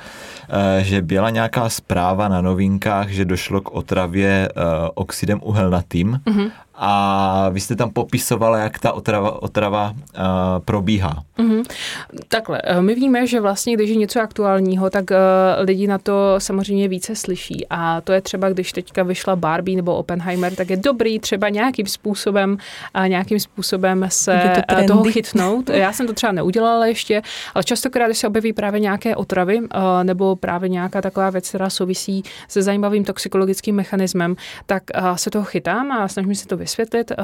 [0.81, 4.49] že byla nějaká zpráva na novinkách, že došlo k otravě
[4.95, 10.23] oxidem uhelnatým mm-hmm a vy jste tam popisovala, jak ta otrava, otrava uh,
[10.65, 11.23] probíhá.
[11.37, 11.63] Mm-hmm.
[12.27, 15.17] Takhle, eh, my víme, že vlastně, když je něco aktuálního, tak uh,
[15.65, 19.95] lidi na to samozřejmě více slyší a to je třeba, když teďka vyšla Barbie nebo
[19.95, 22.57] Oppenheimer, tak je dobrý třeba nějakým způsobem
[22.93, 25.69] a nějakým způsobem se to toho chytnout.
[25.69, 27.21] Já jsem to třeba neudělala ještě,
[27.53, 29.67] ale častokrát, když se objeví právě nějaké otravy uh,
[30.03, 35.45] nebo právě nějaká taková věc, která souvisí se zajímavým toxikologickým mechanismem, tak uh, se toho
[35.45, 37.11] chytám a snažím se to vysvětlit.
[37.11, 37.15] Eh,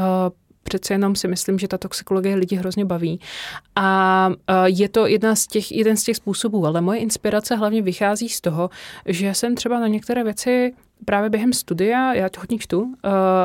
[0.63, 3.19] přece jenom si myslím, že ta toxikologie lidi hrozně baví.
[3.75, 3.87] A
[4.47, 8.29] eh, je to jedna z těch, jeden z těch způsobů, ale moje inspirace hlavně vychází
[8.29, 8.69] z toho,
[9.05, 10.73] že jsem třeba na některé věci
[11.05, 12.91] právě během studia, já to hodně čtu, uh,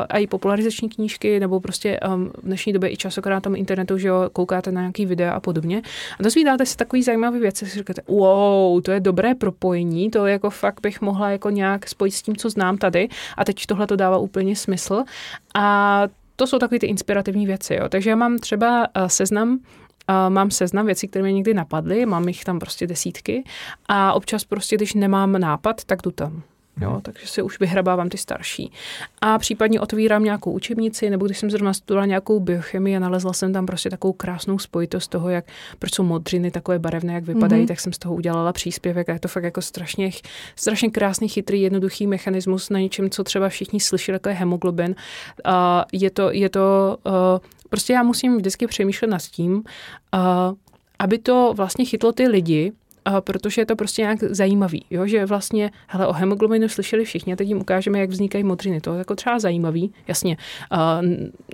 [0.09, 3.97] a i popularizační knížky, nebo prostě um, v dnešní době i časokrát na tom internetu,
[3.97, 5.81] že jo, koukáte na nějaký videa a podobně.
[6.19, 10.49] A dozvídáte se takový zajímavé věci, si říkáte, wow, to je dobré propojení, to jako
[10.49, 13.95] fakt bych mohla jako nějak spojit s tím, co znám tady a teď tohle to
[13.95, 15.03] dává úplně smysl.
[15.55, 16.03] A
[16.35, 17.89] to jsou takové ty inspirativní věci, jo.
[17.89, 19.49] Takže já mám třeba uh, seznam
[20.09, 23.43] uh, mám seznam věcí, které mě někdy napadly, mám jich tam prostě desítky
[23.87, 26.43] a občas prostě, když nemám nápad, tak jdu tam.
[26.81, 27.01] Jo, mhm.
[27.01, 28.71] takže si už vyhrabávám ty starší.
[29.21, 33.53] A případně otvírám nějakou učebnici, nebo když jsem zrovna studovala nějakou biochemii a nalezla jsem
[33.53, 35.45] tam prostě takovou krásnou spojitost toho, jak,
[35.79, 37.67] proč jsou modřiny takové barevné, jak vypadají, mm-hmm.
[37.67, 40.09] tak jsem z toho udělala příspěvek a je to fakt jako strašně,
[40.55, 44.95] strašně krásný, chytrý, jednoduchý mechanismus na něčem, co třeba všichni slyšeli, jako je hemoglobin.
[45.45, 47.13] A je to, je to uh,
[47.69, 49.61] prostě já musím vždycky přemýšlet nad tím, uh,
[50.99, 52.71] aby to vlastně chytlo ty lidi,
[53.19, 55.07] protože je to prostě nějak zajímavý, jo?
[55.07, 58.81] že vlastně, hele, o hemoglobinu slyšeli všichni a teď jim ukážeme, jak vznikají modřiny.
[58.81, 60.37] To je jako třeba zajímavý, jasně.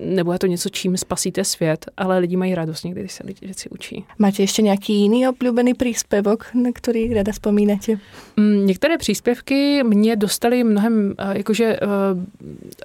[0.02, 3.46] nebo je to něco, čím spasíte svět, ale lidi mají radost někdy, když se lidi
[3.46, 4.06] věci učí.
[4.20, 8.00] Máte ještě nějaký jiný oblíbený příspěvok, na který ráda vzpomínáte?
[8.38, 11.80] Mm, některé příspěvky mě dostaly mnohem, jakože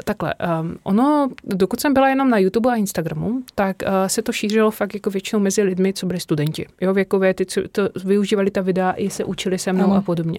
[0.04, 0.34] takhle,
[0.82, 5.10] ono, dokud jsem byla jenom na YouTube a Instagramu, tak se to šířilo fakt jako
[5.10, 6.66] většinou mezi lidmi, co byli studenti.
[6.80, 9.94] Jo, věkové, ty, co to využívali ta videa i se učili se mnou ano.
[9.94, 10.38] a podobně.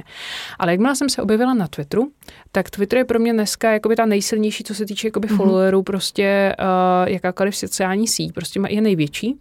[0.59, 2.11] Ale jakmile jsem se objevila na Twitteru,
[2.51, 5.37] tak Twitter je pro mě dneska jakoby ta nejsilnější, co se týče jakoby mm-hmm.
[5.37, 9.35] followerů, prostě uh, jakákoliv sociální síť, prostě je největší.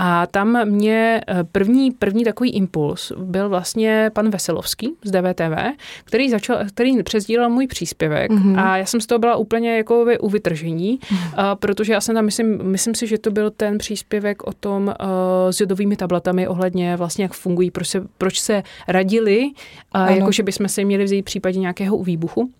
[0.00, 6.30] A tam mě eh, první, první takový impuls byl vlastně pan Veselovský z DVTV, který
[6.30, 8.64] začal, který přezdílel můj příspěvek mm-hmm.
[8.64, 11.52] a já jsem z toho byla úplně jako u vytržení, mm-hmm.
[11.52, 14.86] uh, protože já jsem tam, myslím, myslím si, že to byl ten příspěvek o tom
[14.86, 15.06] uh,
[15.50, 19.50] s jodovými tabletami ohledně vlastně, jak fungují, proč se, proč se radili,
[19.94, 22.52] uh, jakože bychom se měli vzít v případě nějakého výbuchu.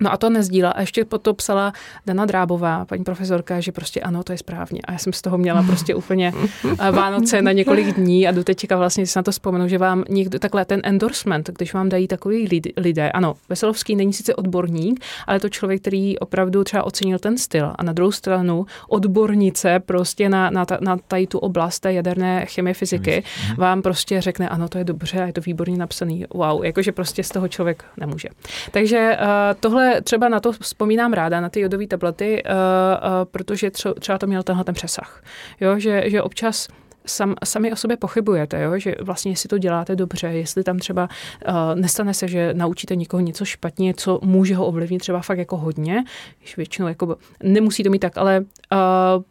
[0.00, 0.70] No a to nezdíla.
[0.70, 1.72] A ještě potom psala
[2.06, 4.80] Dana Drábová, paní profesorka, že prostě ano, to je správně.
[4.84, 6.32] A já jsem z toho měla prostě úplně
[6.80, 10.04] eh, Vánoce na několik dní a do teďka vlastně si na to vzpomenu, že vám
[10.08, 15.40] někdo, takhle ten endorsement, když vám dají takový lidé, ano, Veselovský není sice odborník, ale
[15.40, 17.72] to člověk, který opravdu třeba ocenil ten styl.
[17.74, 22.46] A na druhou stranu odbornice prostě na, na, ta, na tady tu oblast té jaderné
[22.46, 23.56] chemie fyziky mhm.
[23.56, 26.24] vám prostě řekne, ano, to je dobře a je to výborně napsaný.
[26.34, 28.28] Wow, jakože prostě z toho člověk nemůže.
[28.70, 29.26] Takže uh,
[29.60, 33.70] tohle třeba na to vzpomínám ráda, na ty jodové tablety, uh, uh, protože
[34.00, 35.22] třeba to měl tenhle ten přesah.
[35.60, 36.68] Jo, že, že občas
[37.06, 38.78] sam, sami o sobě pochybujete, jo?
[38.78, 41.08] že vlastně jestli to děláte dobře, jestli tam třeba
[41.48, 45.56] uh, nestane se, že naučíte někoho něco špatně, co může ho ovlivnit třeba fakt jako
[45.56, 46.04] hodně,
[46.38, 49.22] když většinou jako, nemusí to mít tak, ale uh,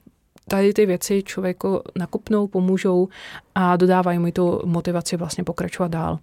[0.47, 3.07] tady ty věci člověku nakupnou, pomůžou
[3.55, 6.19] a dodávají mu tu motivaci vlastně pokračovat dál.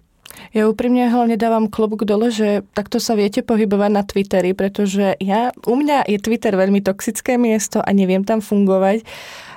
[0.55, 5.53] Ja úprimne hlavne dávam klobúk dole, že takto sa viete pohybovať na Twitteri, pretože ja,
[5.69, 9.05] u mňa je Twitter veľmi toxické miesto a neviem tam fungovať.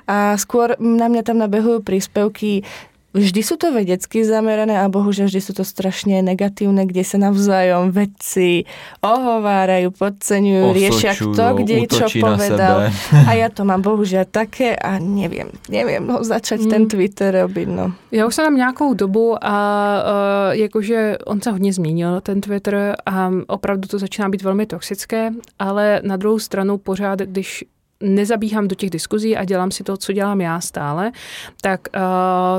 [0.09, 2.65] A skôr na mňa tam nabehujú príspevky
[3.19, 7.91] vždy sú to vedecky zamerané a bohužiaľ vždy sú to strašne negatívne, kde sa navzájom
[7.91, 8.63] vedci
[9.03, 12.89] ohovárajú, podceňujú, riešia kto kde čo povedal.
[13.29, 16.71] A ja to mám bohužiaľ také a neviem, neviem ho začať hmm.
[16.71, 17.67] ten Twitter robiť.
[17.67, 17.93] No.
[18.11, 19.55] Já už jsem tam nějakou dobu a
[20.03, 25.31] uh, jakože on se hodně změnil, ten Twitter a opravdu to začíná být velmi toxické,
[25.59, 27.65] ale na druhou stranu pořád, když
[28.03, 31.11] nezabíhám do těch diskuzí a dělám si to, co dělám já stále,
[31.61, 32.01] tak uh,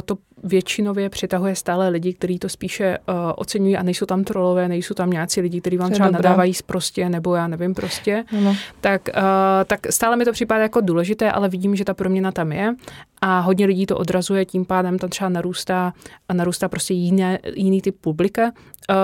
[0.05, 4.95] to většinově přitahuje stále lidi, kteří to spíše uh, oceňují a nejsou tam trolové, nejsou
[4.95, 6.23] tam nějací lidi, kteří vám třeba dobré.
[6.23, 8.57] nadávají prostě, nebo já nevím prostě, no.
[8.81, 9.23] tak, uh,
[9.67, 12.75] tak stále mi to připadá jako důležité, ale vidím, že ta proměna tam je
[13.21, 15.93] a hodně lidí to odrazuje, tím pádem tam třeba narůstá,
[16.29, 18.53] a narůstá prostě jiné, jiný typ publika.
[18.91, 18.97] Uh,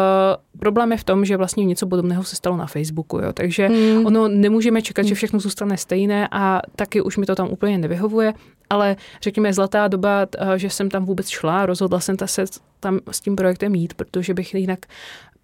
[0.58, 3.32] problém je v tom, že vlastně něco podobného se stalo na Facebooku, jo.
[3.32, 4.06] takže hmm.
[4.06, 5.14] ono nemůžeme čekat, že hmm.
[5.14, 8.34] všechno zůstane stejné a taky už mi to tam úplně nevyhovuje,
[8.70, 12.44] ale řekněme zlatá doba, uh, že jsem tam vůbec šla, rozhodla jsem se
[12.80, 14.86] tam s tím projektem jít, protože bych jinak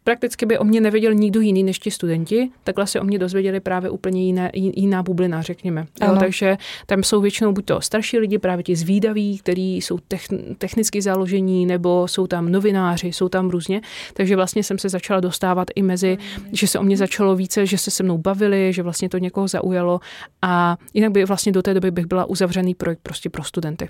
[0.04, 3.60] prakticky by o mě nevěděl nikdo jiný než ti studenti, takhle se o mě dozvěděli
[3.60, 5.86] právě úplně jiné, jiná bublina, řekněme.
[6.02, 9.98] Jo, takže tam jsou většinou buď to starší lidi, právě ti zvídaví, kteří jsou
[10.58, 13.80] technicky založení, nebo jsou tam novináři, jsou tam různě.
[14.14, 16.18] Takže vlastně jsem se začala dostávat i mezi,
[16.52, 19.48] že se o mě začalo více, že se se mnou bavili, že vlastně to někoho
[19.48, 20.00] zaujalo
[20.42, 23.88] a jinak by vlastně do té doby bych byla uzavřený projekt prostě pro studenty.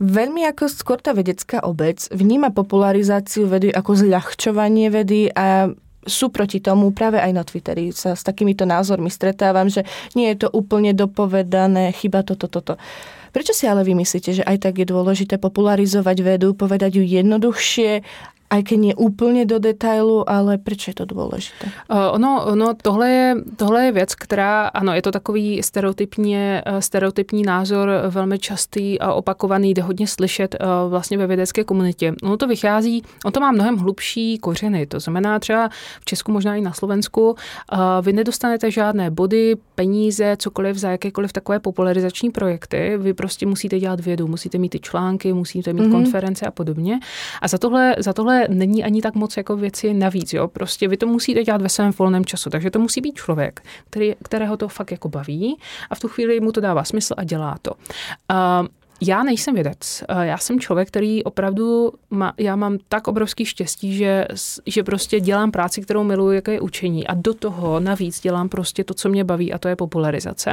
[0.00, 5.70] Veľmi ako skôr tá vedecká obec vníma popularizáciu vedy ako zľahčovanie vedy a
[6.02, 9.86] sú proti tomu, práve aj na Twitteri sa s takýmito názormi stretávam, že
[10.18, 12.74] nie je to úplne dopovedané, chyba toto, toto.
[13.32, 18.04] Prečo si ale vy myslíte, že aj tak je dôležité popularizovať vedu, povedať ju jednoduchšie
[18.52, 21.66] aj keď nie úplně do detailu, ale proč je to důležité?
[21.88, 26.78] Uh, ono, ono tohle, je, tohle je věc, která, ano, je to takový stereotypně, uh,
[26.78, 32.14] stereotypní názor, velmi častý a opakovaný, jde hodně slyšet uh, vlastně ve vědecké komunitě.
[32.22, 35.68] Ono to vychází, on to má mnohem hlubší kořeny, to znamená třeba
[36.00, 37.34] v Česku, možná i na Slovensku,
[38.02, 44.00] vy nedostanete žádné body, peníze, cokoliv za jakékoliv takové popularizační projekty, vy prostě musíte dělat
[44.00, 45.90] vědu, musíte mít ty články, musíte mít mm-hmm.
[45.90, 47.00] konference a podobně.
[47.42, 50.48] A za tohle, za tohle není ani tak moc jako věci navíc, jo.
[50.48, 54.14] Prostě vy to musíte dělat ve svém volném času, takže to musí být člověk, který,
[54.24, 55.58] kterého to fakt jako baví
[55.90, 57.70] a v tu chvíli mu to dává smysl a dělá to.
[57.72, 58.66] Uh,
[59.06, 60.04] já nejsem vědec.
[60.08, 64.26] Eh, já jsem člověk, který opravdu, má, já mám tak obrovský štěstí, že,
[64.66, 67.06] že prostě dělám práci, kterou miluji, jako je učení.
[67.06, 70.50] A do toho navíc dělám prostě to, co mě baví, a to je popularizace.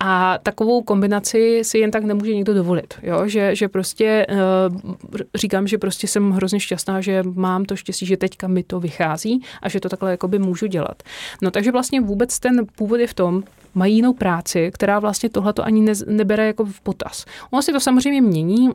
[0.00, 2.94] A takovou kombinaci si jen tak nemůže někdo dovolit.
[3.02, 3.28] Jo?
[3.28, 8.16] Že, že prostě uh, říkám, že prostě jsem hrozně šťastná, že mám to štěstí, že
[8.16, 11.02] teďka mi to vychází a že to takhle jakoby můžu dělat.
[11.42, 13.42] No takže vlastně vůbec ten původ je v tom,
[13.74, 17.24] mají jinou práci, která vlastně tohleto ani ne, nebere jako v potaz.
[17.50, 18.68] Ono si to samozřejmě mění.
[18.68, 18.74] Uh,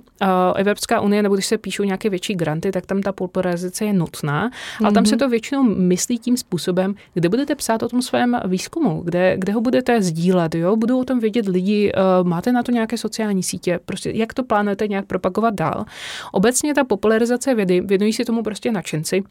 [0.55, 4.49] Evropská unie, nebo když se píšou nějaké větší granty, tak tam ta popularizace je nutná,
[4.49, 4.85] mm-hmm.
[4.85, 5.19] ale tam se mhm.
[5.19, 9.61] to většinou myslí tím způsobem, kde budete psát o tom svém výzkumu, kde, kde ho
[9.61, 10.75] budete sdílet, jo?
[10.75, 14.43] budou o tom vědět lidi, uh, máte na to nějaké sociální sítě, prostě jak to
[14.43, 15.85] plánujete nějak propagovat dál.
[16.31, 19.23] Obecně ta popularizace vědy, věnují si tomu prostě nadšenci,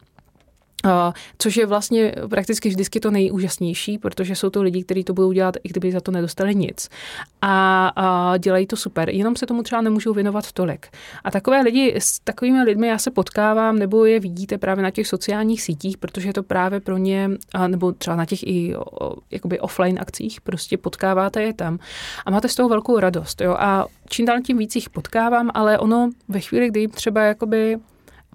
[1.37, 5.55] což je vlastně prakticky vždycky to nejúžasnější, protože jsou to lidi, kteří to budou dělat,
[5.63, 6.89] i kdyby za to nedostali nic.
[7.41, 10.87] A, a dělají to super, jenom se tomu třeba nemůžou věnovat tolik.
[11.23, 15.07] A takové lidi, s takovými lidmi já se potkávám, nebo je vidíte právě na těch
[15.07, 19.15] sociálních sítích, protože je to právě pro ně, a, nebo třeba na těch i o,
[19.31, 21.79] jakoby offline akcích, prostě potkáváte je tam
[22.25, 23.41] a máte z toho velkou radost.
[23.41, 23.55] Jo?
[23.59, 27.77] A čím dál tím víc jich potkávám, ale ono ve chvíli, kdy jim třeba jakoby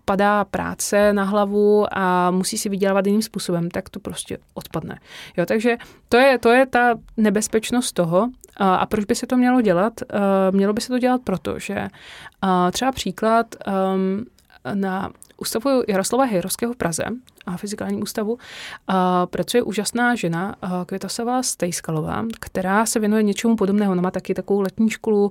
[0.05, 4.99] padá práce na hlavu a musí si vydělávat jiným způsobem, tak to prostě odpadne.
[5.37, 5.77] Jo, takže
[6.09, 8.29] to je, to je ta nebezpečnost toho.
[8.57, 9.93] A, proč by se to mělo dělat?
[10.51, 11.89] Mělo by se to dělat proto, že
[12.73, 13.47] třeba příklad
[13.95, 14.25] um,
[14.75, 17.05] na ústavu Jaroslava Hejrovského v Praze
[17.57, 18.39] fyzikálním ústavu
[18.89, 23.93] a pracuje úžasná žena Květasová Stejskalová, která se věnuje něčemu podobného.
[23.93, 25.31] Ona má taky takovou letní školu,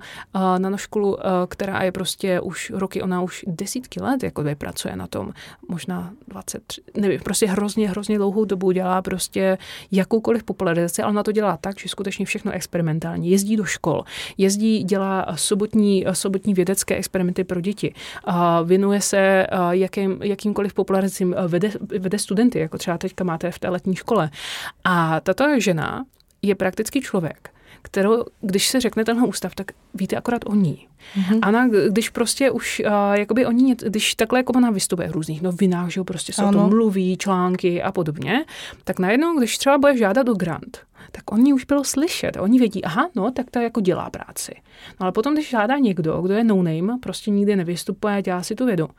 [0.57, 5.33] nanoškolu, která je prostě už roky, ona už desítky let jako pracuje na tom,
[5.67, 9.57] možná 23, nevím, prostě hrozně, hrozně dlouhou dobu dělá prostě
[9.91, 13.29] jakoukoliv popularizaci, ale na to dělá tak, že skutečně všechno experimentální.
[13.29, 14.03] Jezdí do škol,
[14.37, 17.93] jezdí, dělá sobotní, sobotní vědecké experimenty pro děti,
[18.63, 21.71] věnuje se jakým, jakýmkoliv popularizacím, vede,
[22.01, 24.29] vede studenty, jako třeba teďka máte v té letní škole.
[24.83, 26.05] A tato žena
[26.41, 27.49] je prakticky člověk,
[27.81, 30.87] kterou, když se řekne tenhle ústav, tak víte akorát o ní.
[31.17, 31.39] Mm-hmm.
[31.41, 35.89] Ana, když prostě už, uh, jakoby oni, když takhle jako ona vystupuje v různých novinách,
[35.89, 36.49] že prostě se ano.
[36.49, 38.45] o tom mluví, články a podobně,
[38.83, 40.79] tak najednou, když třeba bude žádat o grant,
[41.11, 42.37] tak oni už bylo slyšet.
[42.39, 44.55] Oni vědí, aha, no, tak to jako dělá práci.
[44.99, 48.55] No ale potom, když žádá někdo, kdo je no name, prostě nikdy nevystupuje, dělá si
[48.55, 48.89] tu vědu,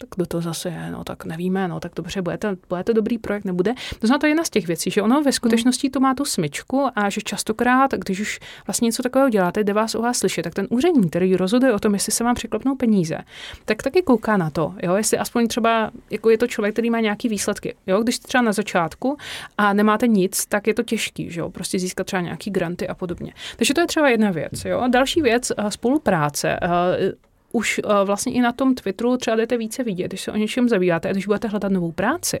[0.00, 2.92] tak kdo to zase je, no tak nevíme, no tak dobře, bude to, bude to
[2.92, 3.74] dobrý projekt, nebude.
[4.00, 6.24] To znamená, to je jedna z těch věcí, že ono ve skutečnosti to má tu
[6.24, 10.42] smyčku a že častokrát, když už vlastně něco takového děláte, jde vás o vás slyšet,
[10.42, 13.18] tak ten úředník, který rozhoduje o tom, jestli se vám překlopnou peníze,
[13.64, 17.00] tak taky kouká na to, jo, jestli aspoň třeba, jako je to člověk, který má
[17.00, 19.16] nějaký výsledky, jo, když třeba na začátku
[19.58, 22.94] a nemáte nic, tak je to těžký, že jo, prostě získat třeba nějaký granty a
[22.94, 23.32] podobně.
[23.56, 24.84] Takže to je třeba jedna věc, jo.
[24.88, 26.58] Další věc, spolupráce
[27.52, 30.68] už uh, vlastně i na tom Twitteru třeba jdete více vidět, když se o něčem
[30.68, 32.38] zabýváte a když budete hledat novou práci,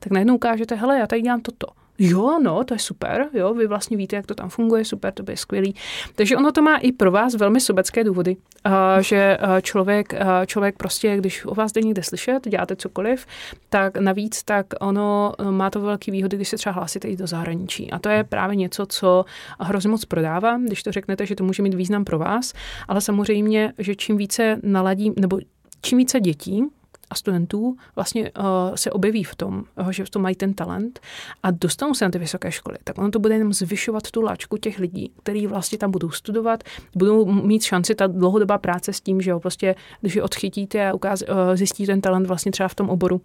[0.00, 1.66] tak najednou ukážete, hele, já tady dělám toto
[2.00, 5.22] jo, no, to je super, jo, vy vlastně víte, jak to tam funguje, super, to
[5.22, 5.74] bude skvělý.
[6.14, 8.36] Takže ono to má i pro vás velmi sobecké důvody,
[8.66, 13.26] uh, že uh, člověk, uh, člověk prostě, když o vás jde někde slyšet, děláte cokoliv,
[13.68, 17.90] tak navíc, tak ono má to velký výhody, když se třeba hlásíte i do zahraničí.
[17.90, 19.24] A to je právě něco, co
[19.60, 22.52] hrozně moc prodává, když to řeknete, že to může mít význam pro vás,
[22.88, 25.38] ale samozřejmě, že čím více naladí, nebo
[25.82, 26.64] čím více dětí
[27.10, 28.44] a studentů vlastně uh,
[28.74, 31.00] se objeví v tom, uh, že v tom mají ten talent
[31.42, 34.56] a dostanou se na ty vysoké školy, tak ono to bude jenom zvyšovat tu láčku
[34.56, 36.64] těch lidí, kteří vlastně tam budou studovat,
[36.96, 40.94] budou mít šanci ta dlouhodobá práce s tím, že jo, prostě, když je odchytíte a
[40.94, 43.20] ukáz, uh, zjistí ten talent vlastně třeba v tom oboru,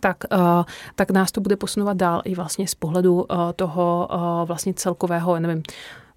[0.00, 4.48] tak, uh, tak nás to bude posunovat dál i vlastně z pohledu uh, toho uh,
[4.48, 5.62] vlastně celkového, nevím,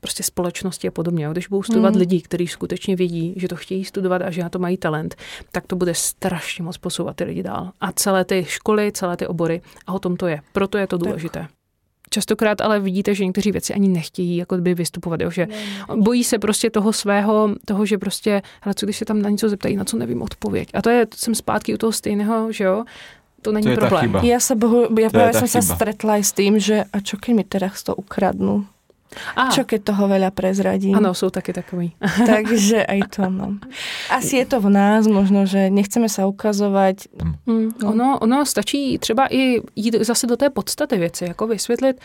[0.05, 1.27] prostě společnosti a podobně.
[1.31, 1.99] Když budou studovat hmm.
[1.99, 5.15] lidi, kteří skutečně vědí, že to chtějí studovat a že na to mají talent,
[5.51, 7.71] tak to bude strašně moc posouvat ty lidi dál.
[7.81, 9.61] A celé ty školy, celé ty obory.
[9.87, 10.41] A o tom to je.
[10.53, 11.39] Proto je to důležité.
[11.39, 11.49] Tak.
[12.09, 15.47] Častokrát ale vidíte, že někteří věci ani nechtějí jako by vystupovat, jo, že
[15.95, 19.49] bojí se prostě toho svého, toho, že prostě, hele, co když se tam na něco
[19.49, 20.69] zeptají, na co nevím odpověď.
[20.73, 22.85] A to je, jsem zpátky u toho stejného, že jo,
[23.41, 24.15] to není to problém.
[24.15, 27.35] Já se bohu, já právě jsem se stretla i s tím, že a čo keď
[27.35, 28.65] mi teraz to ukradnu?
[29.35, 29.51] Aha.
[29.51, 30.95] Čo keď toho veľa prezradím.
[30.95, 31.91] Ano, jsou taky takový.
[32.25, 33.57] Takže aj to, no.
[34.09, 36.95] Asi je to v nás, možno, že nechceme sa ukazovat.
[37.45, 42.01] Mm, ono, ono stačí třeba i jít zase do té podstaty věci, jako vysvětlit,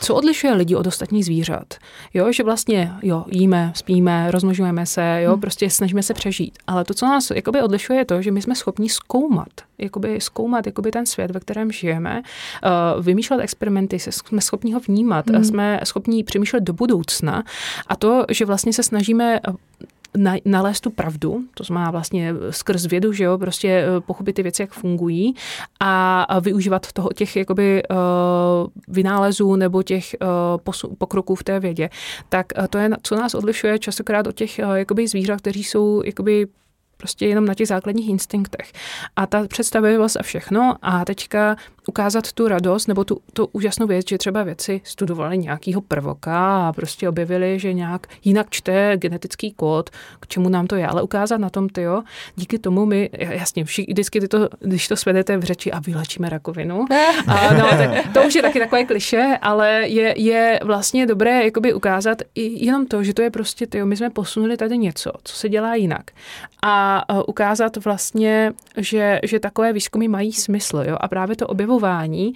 [0.00, 1.74] co odlišuje lidi od ostatních zvířat?
[2.14, 5.40] Jo, že vlastně, jo, jíme, spíme, rozmnožujeme se, jo, hmm.
[5.40, 6.58] prostě snažíme se přežít.
[6.66, 9.48] Ale to, co nás jakoby odlišuje, je to, že my jsme schopni zkoumat,
[9.78, 12.22] jakoby zkoumat jakoby ten svět, ve kterém žijeme,
[12.96, 15.44] uh, vymýšlet experimenty, jsme schopni ho vnímat, hmm.
[15.44, 17.44] jsme schopni přemýšlet do budoucna
[17.86, 19.40] a to, že vlastně se snažíme
[20.16, 24.42] na, nalézt tu pravdu, to znamená vlastně skrz vědu, že jo, prostě eh, pochopit ty
[24.42, 25.34] věci, jak fungují
[25.80, 27.96] a, využívat toho těch jakoby uh,
[28.88, 30.16] vynálezů nebo těch
[30.98, 31.90] pokroků v té vědě,
[32.28, 36.46] tak to je, co nás odlišuje častokrát od těch jakoby zvířat, kteří jsou jakoby
[37.00, 38.72] prostě jenom na těch základních instinktech.
[39.16, 41.56] A ta představivost a všechno a teďka
[41.90, 46.72] ukázat tu radost nebo tu, tu úžasnou věc, že třeba věci studovali nějakýho prvoka a
[46.72, 51.36] prostě objevili, že nějak jinak čte genetický kód, k čemu nám to je, ale ukázat
[51.36, 52.02] na tom, ty jo,
[52.36, 56.84] díky tomu my, jasně, všichni, vždycky to, když to svedete v řeči a vylečíme rakovinu,
[57.26, 61.74] a no, tak to už je taky takové kliše, ale je, je vlastně dobré jakoby
[61.74, 65.10] ukázat i jenom to, že to je prostě, ty jo, my jsme posunuli tady něco,
[65.24, 66.10] co se dělá jinak.
[66.62, 72.32] A ukázat vlastně, že, že takové výzkumy mají smysl, jo, a právě to objevování stravování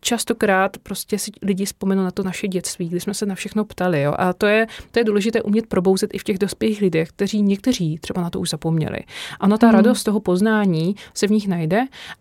[0.00, 4.02] častokrát prostě si lidi vzpomenou na to naše dětství, kdy jsme se na všechno ptali.
[4.02, 4.14] Jo?
[4.18, 7.98] A to je, to je důležité umět probouzet i v těch dospělých lidech, kteří někteří
[7.98, 8.98] třeba na to už zapomněli.
[9.40, 9.76] Ano, ta hmm.
[9.76, 11.80] radost toho poznání se v nich najde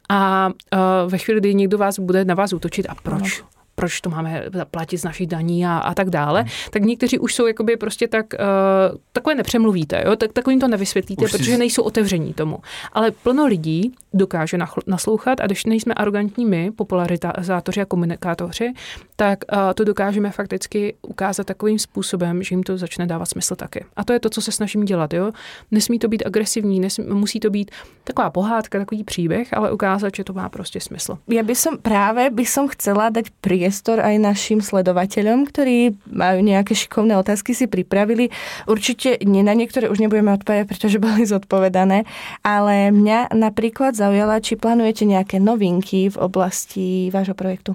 [0.10, 3.42] a uh, ve chvíli, kdy někdo vás bude na vás útočit a proč?
[3.42, 6.50] No proč to máme platit z našich daní a, a tak dále, hmm.
[6.70, 10.16] tak někteří už jsou jakoby prostě tak, uh, takové nepřemluvíte, jo?
[10.16, 11.58] Tak, takovým to nevysvětlíte, už protože si...
[11.58, 12.60] nejsou otevření tomu.
[12.94, 14.58] Ale plno lidí dokáže
[14.88, 18.74] naslouchat a když nejsme arrogantní my, popularizátoři a komunikátoři,
[19.16, 23.86] tak uh, to dokážeme fakticky ukázat takovým způsobem, že jim to začne dávat smysl taky.
[23.96, 25.14] A to je to, co se snažím dělat.
[25.14, 25.32] Jo?
[25.72, 27.72] Nesmí to být agresivní, nesmí, musí to být
[28.04, 31.18] taková pohádka, takový příběh, ale ukázat, že to má prostě smysl.
[31.28, 33.26] Já bych právě bych chcela dať
[33.66, 38.30] priestor aj našim sledovateľom, ktorí majú nejaké šikovné otázky, si pripravili.
[38.70, 42.06] Určite nie na niektoré už nebudeme odpovedať, pretože boli zodpovedané,
[42.46, 47.74] ale mňa napríklad zaujala, či plánujete nejaké novinky v oblasti vášho projektu.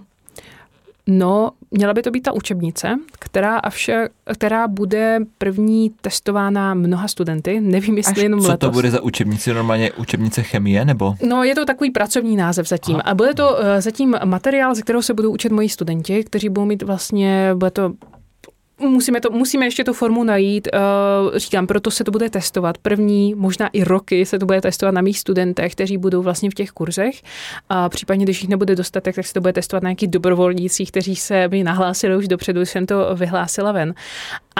[1.06, 7.60] No, měla by to být ta učebnice, která avšak, která bude první testována mnoha studenty.
[7.60, 8.68] Nevím, jestli Až jenom co letos.
[8.68, 9.54] to bude za učebnice?
[9.54, 11.14] Normálně učebnice chemie, nebo?
[11.28, 12.94] No, je to takový pracovní název zatím.
[12.94, 13.02] Aha.
[13.02, 16.64] A bude to uh, zatím materiál, ze kterého se budou učit moji studenti, kteří budou
[16.64, 17.92] mít vlastně, bude to
[18.80, 20.68] musíme, to, musíme ještě tu formu najít.
[20.74, 22.78] Uh, říkám, proto se to bude testovat.
[22.78, 26.54] První, možná i roky se to bude testovat na mých studentech, kteří budou vlastně v
[26.54, 27.22] těch kurzech.
[27.68, 31.16] A případně, když jich nebude dostatek, tak se to bude testovat na nějakých dobrovolnících, kteří
[31.16, 33.94] se mi nahlásili už dopředu, jsem to vyhlásila ven.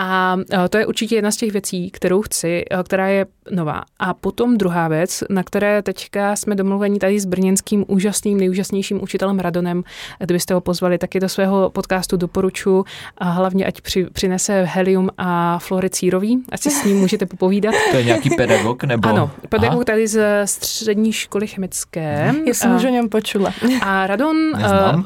[0.03, 0.37] A
[0.71, 3.83] to je určitě jedna z těch věcí, kterou chci, která je nová.
[3.99, 9.39] A potom druhá věc, na které teďka jsme domluveni tady s brněnským úžasným, nejúžasnějším učitelem
[9.39, 9.83] Radonem.
[10.19, 12.85] Kdybyste ho pozvali taky do svého podcastu, doporučuji.
[13.19, 17.75] A hlavně, ať při, přinese helium a floricírový, ať si s ním můžete popovídat.
[17.91, 18.85] To je nějaký pedagog?
[18.85, 19.09] Nebo?
[19.09, 19.85] Ano, pedagog Aha.
[19.85, 22.35] tady z střední školy chemické.
[22.47, 23.53] Já jsem už o něm počula.
[23.83, 25.05] A Radon uh,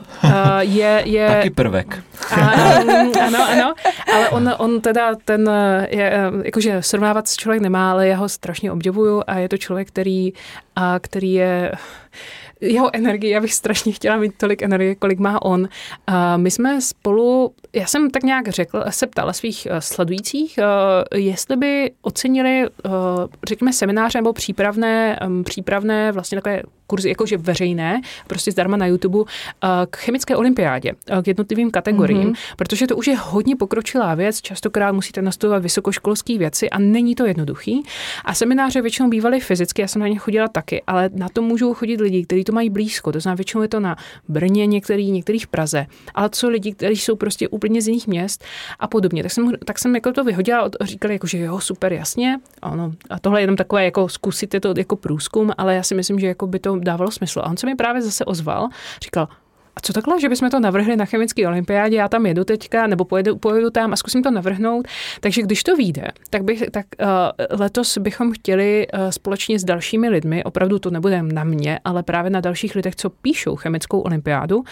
[0.61, 1.29] je, je...
[1.29, 2.05] Taky prvek.
[2.31, 2.41] A,
[3.21, 3.75] ano, ano,
[4.15, 5.51] ale on, on teda ten,
[5.89, 6.13] je,
[6.45, 10.33] jakože srovnávat člověk nemá, ale já ho strašně obdivuju a je to člověk, který,
[10.77, 11.73] a, který je
[12.61, 15.69] jeho energii, já bych strašně chtěla mít tolik energie, kolik má on.
[16.07, 21.19] A my jsme spolu, já jsem tak nějak řekl, se ptala svých uh, sledujících, uh,
[21.21, 22.93] jestli by ocenili, uh,
[23.49, 29.31] řekněme, semináře nebo přípravné, přípravné vlastně takové kurzy jakože veřejné, prostě zdarma na YouTube,
[29.91, 32.55] k chemické olympiádě, k jednotlivým kategoriím, mm-hmm.
[32.57, 37.27] protože to už je hodně pokročilá věc, častokrát musíte nastudovat vysokoškolské věci a není to
[37.27, 37.83] jednoduchý.
[38.25, 41.75] A semináře většinou bývaly fyzicky, já jsem na ně chodila taky, ale na to můžou
[41.75, 43.13] chodit lidi, kteří to mají blízko.
[43.13, 43.97] To znamená, většinou je to na
[44.29, 45.87] Brně, některý, některý v Praze.
[46.15, 48.45] Ale co lidi, kteří jsou prostě úplně z jiných měst
[48.79, 49.23] a podobně.
[49.23, 52.41] Tak jsem, tak jsem jako to vyhodila a říkali, jako, že jo, super, jasně.
[52.63, 52.93] Ano.
[53.11, 56.27] A tohle je jenom takové, jako zkusit to jako průzkum, ale já si myslím, že
[56.27, 57.41] jako by to dávalo smysl.
[57.41, 58.69] A on se mi právě zase ozval,
[59.03, 59.29] říkal,
[59.77, 63.05] a co takhle, že bychom to navrhli na chemické olympiádě, já tam jedu teďka, nebo
[63.05, 64.89] pojedu, pojedu tam a zkusím to navrhnout.
[65.21, 67.07] Takže když to vyjde, tak, bych, tak uh,
[67.59, 72.31] letos bychom chtěli uh, společně s dalšími lidmi, opravdu to nebude na mě, ale právě
[72.31, 74.65] na dalších lidech, co píšou chemickou olympiádu,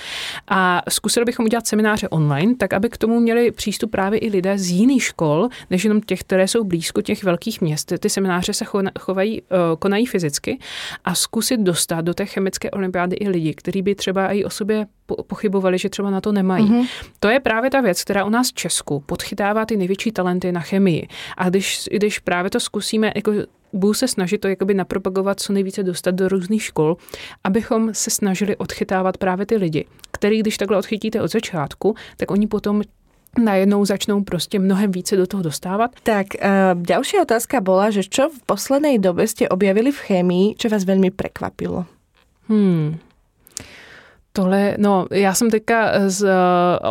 [0.48, 4.58] a zkusili bychom udělat semináře online, tak aby k tomu měli přístup právě i lidé
[4.58, 7.92] z jiných škol, než jenom těch, které jsou blízko těch velkých měst.
[7.98, 8.64] Ty semináře se
[8.98, 9.48] chovají, uh,
[9.78, 10.58] konají fyzicky
[11.04, 14.86] a zkusit dostat do té chemické olympiády i lidi, kteří by třeba i o sobě
[15.26, 16.66] pochybovali, že třeba na to nemají.
[16.66, 16.88] Mm-hmm.
[17.20, 20.60] To je právě ta věc, která u nás v Česku podchytává ty největší talenty na
[20.60, 21.08] chemii.
[21.36, 23.32] A když, když právě to zkusíme, jako
[23.72, 26.96] budu se snažit to jakoby napropagovat, co nejvíce dostat do různých škol,
[27.44, 32.46] abychom se snažili odchytávat právě ty lidi, který když takhle odchytíte od začátku, tak oni
[32.46, 32.82] potom
[33.44, 35.90] najednou začnou prostě mnohem více do toho dostávat.
[36.02, 40.68] Tak, uh, další otázka byla, že čo v poslednej době jste objavili v chemii, čo
[40.68, 41.84] vás velmi překvapilo?
[42.48, 42.96] Hmm.
[44.32, 46.28] Tohle, no, já jsem teďka z,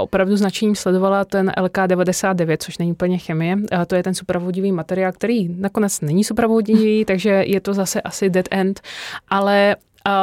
[0.01, 3.57] opravdu značením sledovala ten LK99, což není úplně chemie.
[3.71, 8.29] A to je ten supravodivý materiál, který nakonec není supravodivý, takže je to zase asi
[8.29, 8.81] dead end,
[9.29, 9.75] ale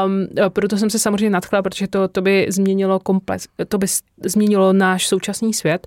[0.07, 3.87] Um, proto jsem se samozřejmě nadchla, protože to, to by změnilo komplex, to by
[4.25, 5.87] změnilo náš současný svět.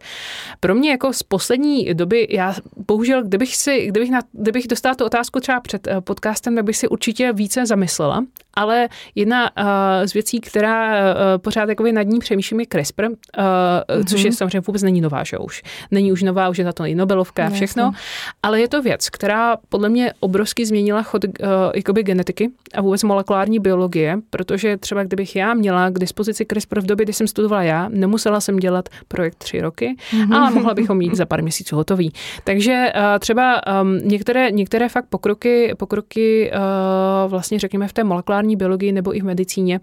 [0.60, 2.56] Pro mě jako z poslední doby, já
[2.88, 6.78] bohužel, kdybych si, kdybych, na, kdybych dostala tu otázku třeba před uh, podcastem, tak bych
[6.78, 9.66] si určitě více zamyslela, ale jedna uh,
[10.06, 14.04] z věcí, která uh, pořád jakoby nad ní přemýšlím, je CRISPR, uh, mm-hmm.
[14.10, 15.64] což je samozřejmě vůbec není nová, že už.
[15.92, 18.00] Není už nová, už je na to i Nobelovka a všechno, Jasně.
[18.44, 21.30] ale je to věc, která podle mě obrovsky změnila chod uh,
[21.76, 26.86] jakoby genetiky a vůbec molekulární biologie, protože třeba kdybych já měla k dispozici CRISPR v
[26.86, 30.36] době, kdy jsem studovala já, nemusela jsem dělat projekt tři roky, mm-hmm.
[30.36, 32.14] ale mohla bychom mít za pár měsíců hotový.
[32.44, 38.41] Takže uh, třeba um, některé, některé fakt pokroky, pokroky uh, vlastně řekněme v té molekulární
[38.42, 39.80] molekulární biologii nebo i v medicíně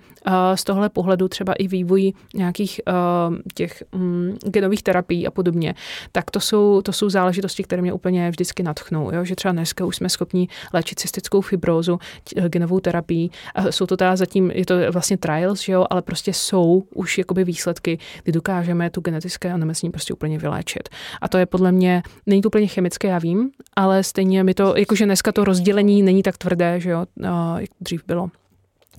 [0.54, 2.80] z tohle pohledu třeba i vývoji nějakých
[3.54, 5.74] těch mm, genových terapií a podobně,
[6.12, 9.10] tak to jsou, to jsou záležitosti, které mě úplně vždycky natchnou.
[9.12, 9.24] Jo?
[9.24, 11.98] Že třeba dneska už jsme schopni léčit cystickou fibrózu
[12.48, 13.30] genovou terapii.
[13.54, 15.86] A jsou to teda zatím, je to vlastně trials, že jo?
[15.90, 20.88] ale prostě jsou už jakoby výsledky, kdy dokážeme tu genetické onemocnění prostě úplně vyléčit.
[21.20, 24.76] A to je podle mě, není to úplně chemické, já vím, ale stejně mi to,
[24.76, 27.06] jakože dneska to rozdělení není tak tvrdé, že jo,
[27.58, 28.30] jak dřív bylo.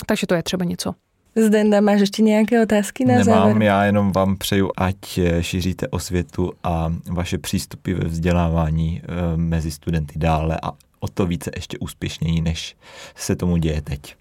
[0.05, 0.93] Takže to je třeba něco.
[1.35, 3.61] Zdenda, máš ještě nějaké otázky na Nemám, závěr?
[3.61, 9.71] já jenom vám přeju, ať eh, šíříte osvětu a vaše přístupy ve vzdělávání eh, mezi
[9.71, 12.75] studenty dále a o to více ještě úspěšněji, než
[13.15, 14.15] se tomu děje teď.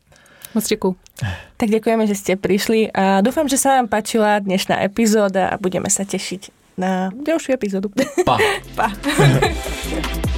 [0.55, 0.97] Moc děkuji.
[1.57, 5.91] Tak děkujeme, že jste přišli a doufám, že se vám páčila dnešná epizóda a budeme
[5.91, 7.89] se těšit na další epizodu.
[8.25, 8.39] Pa.
[8.75, 8.93] pa.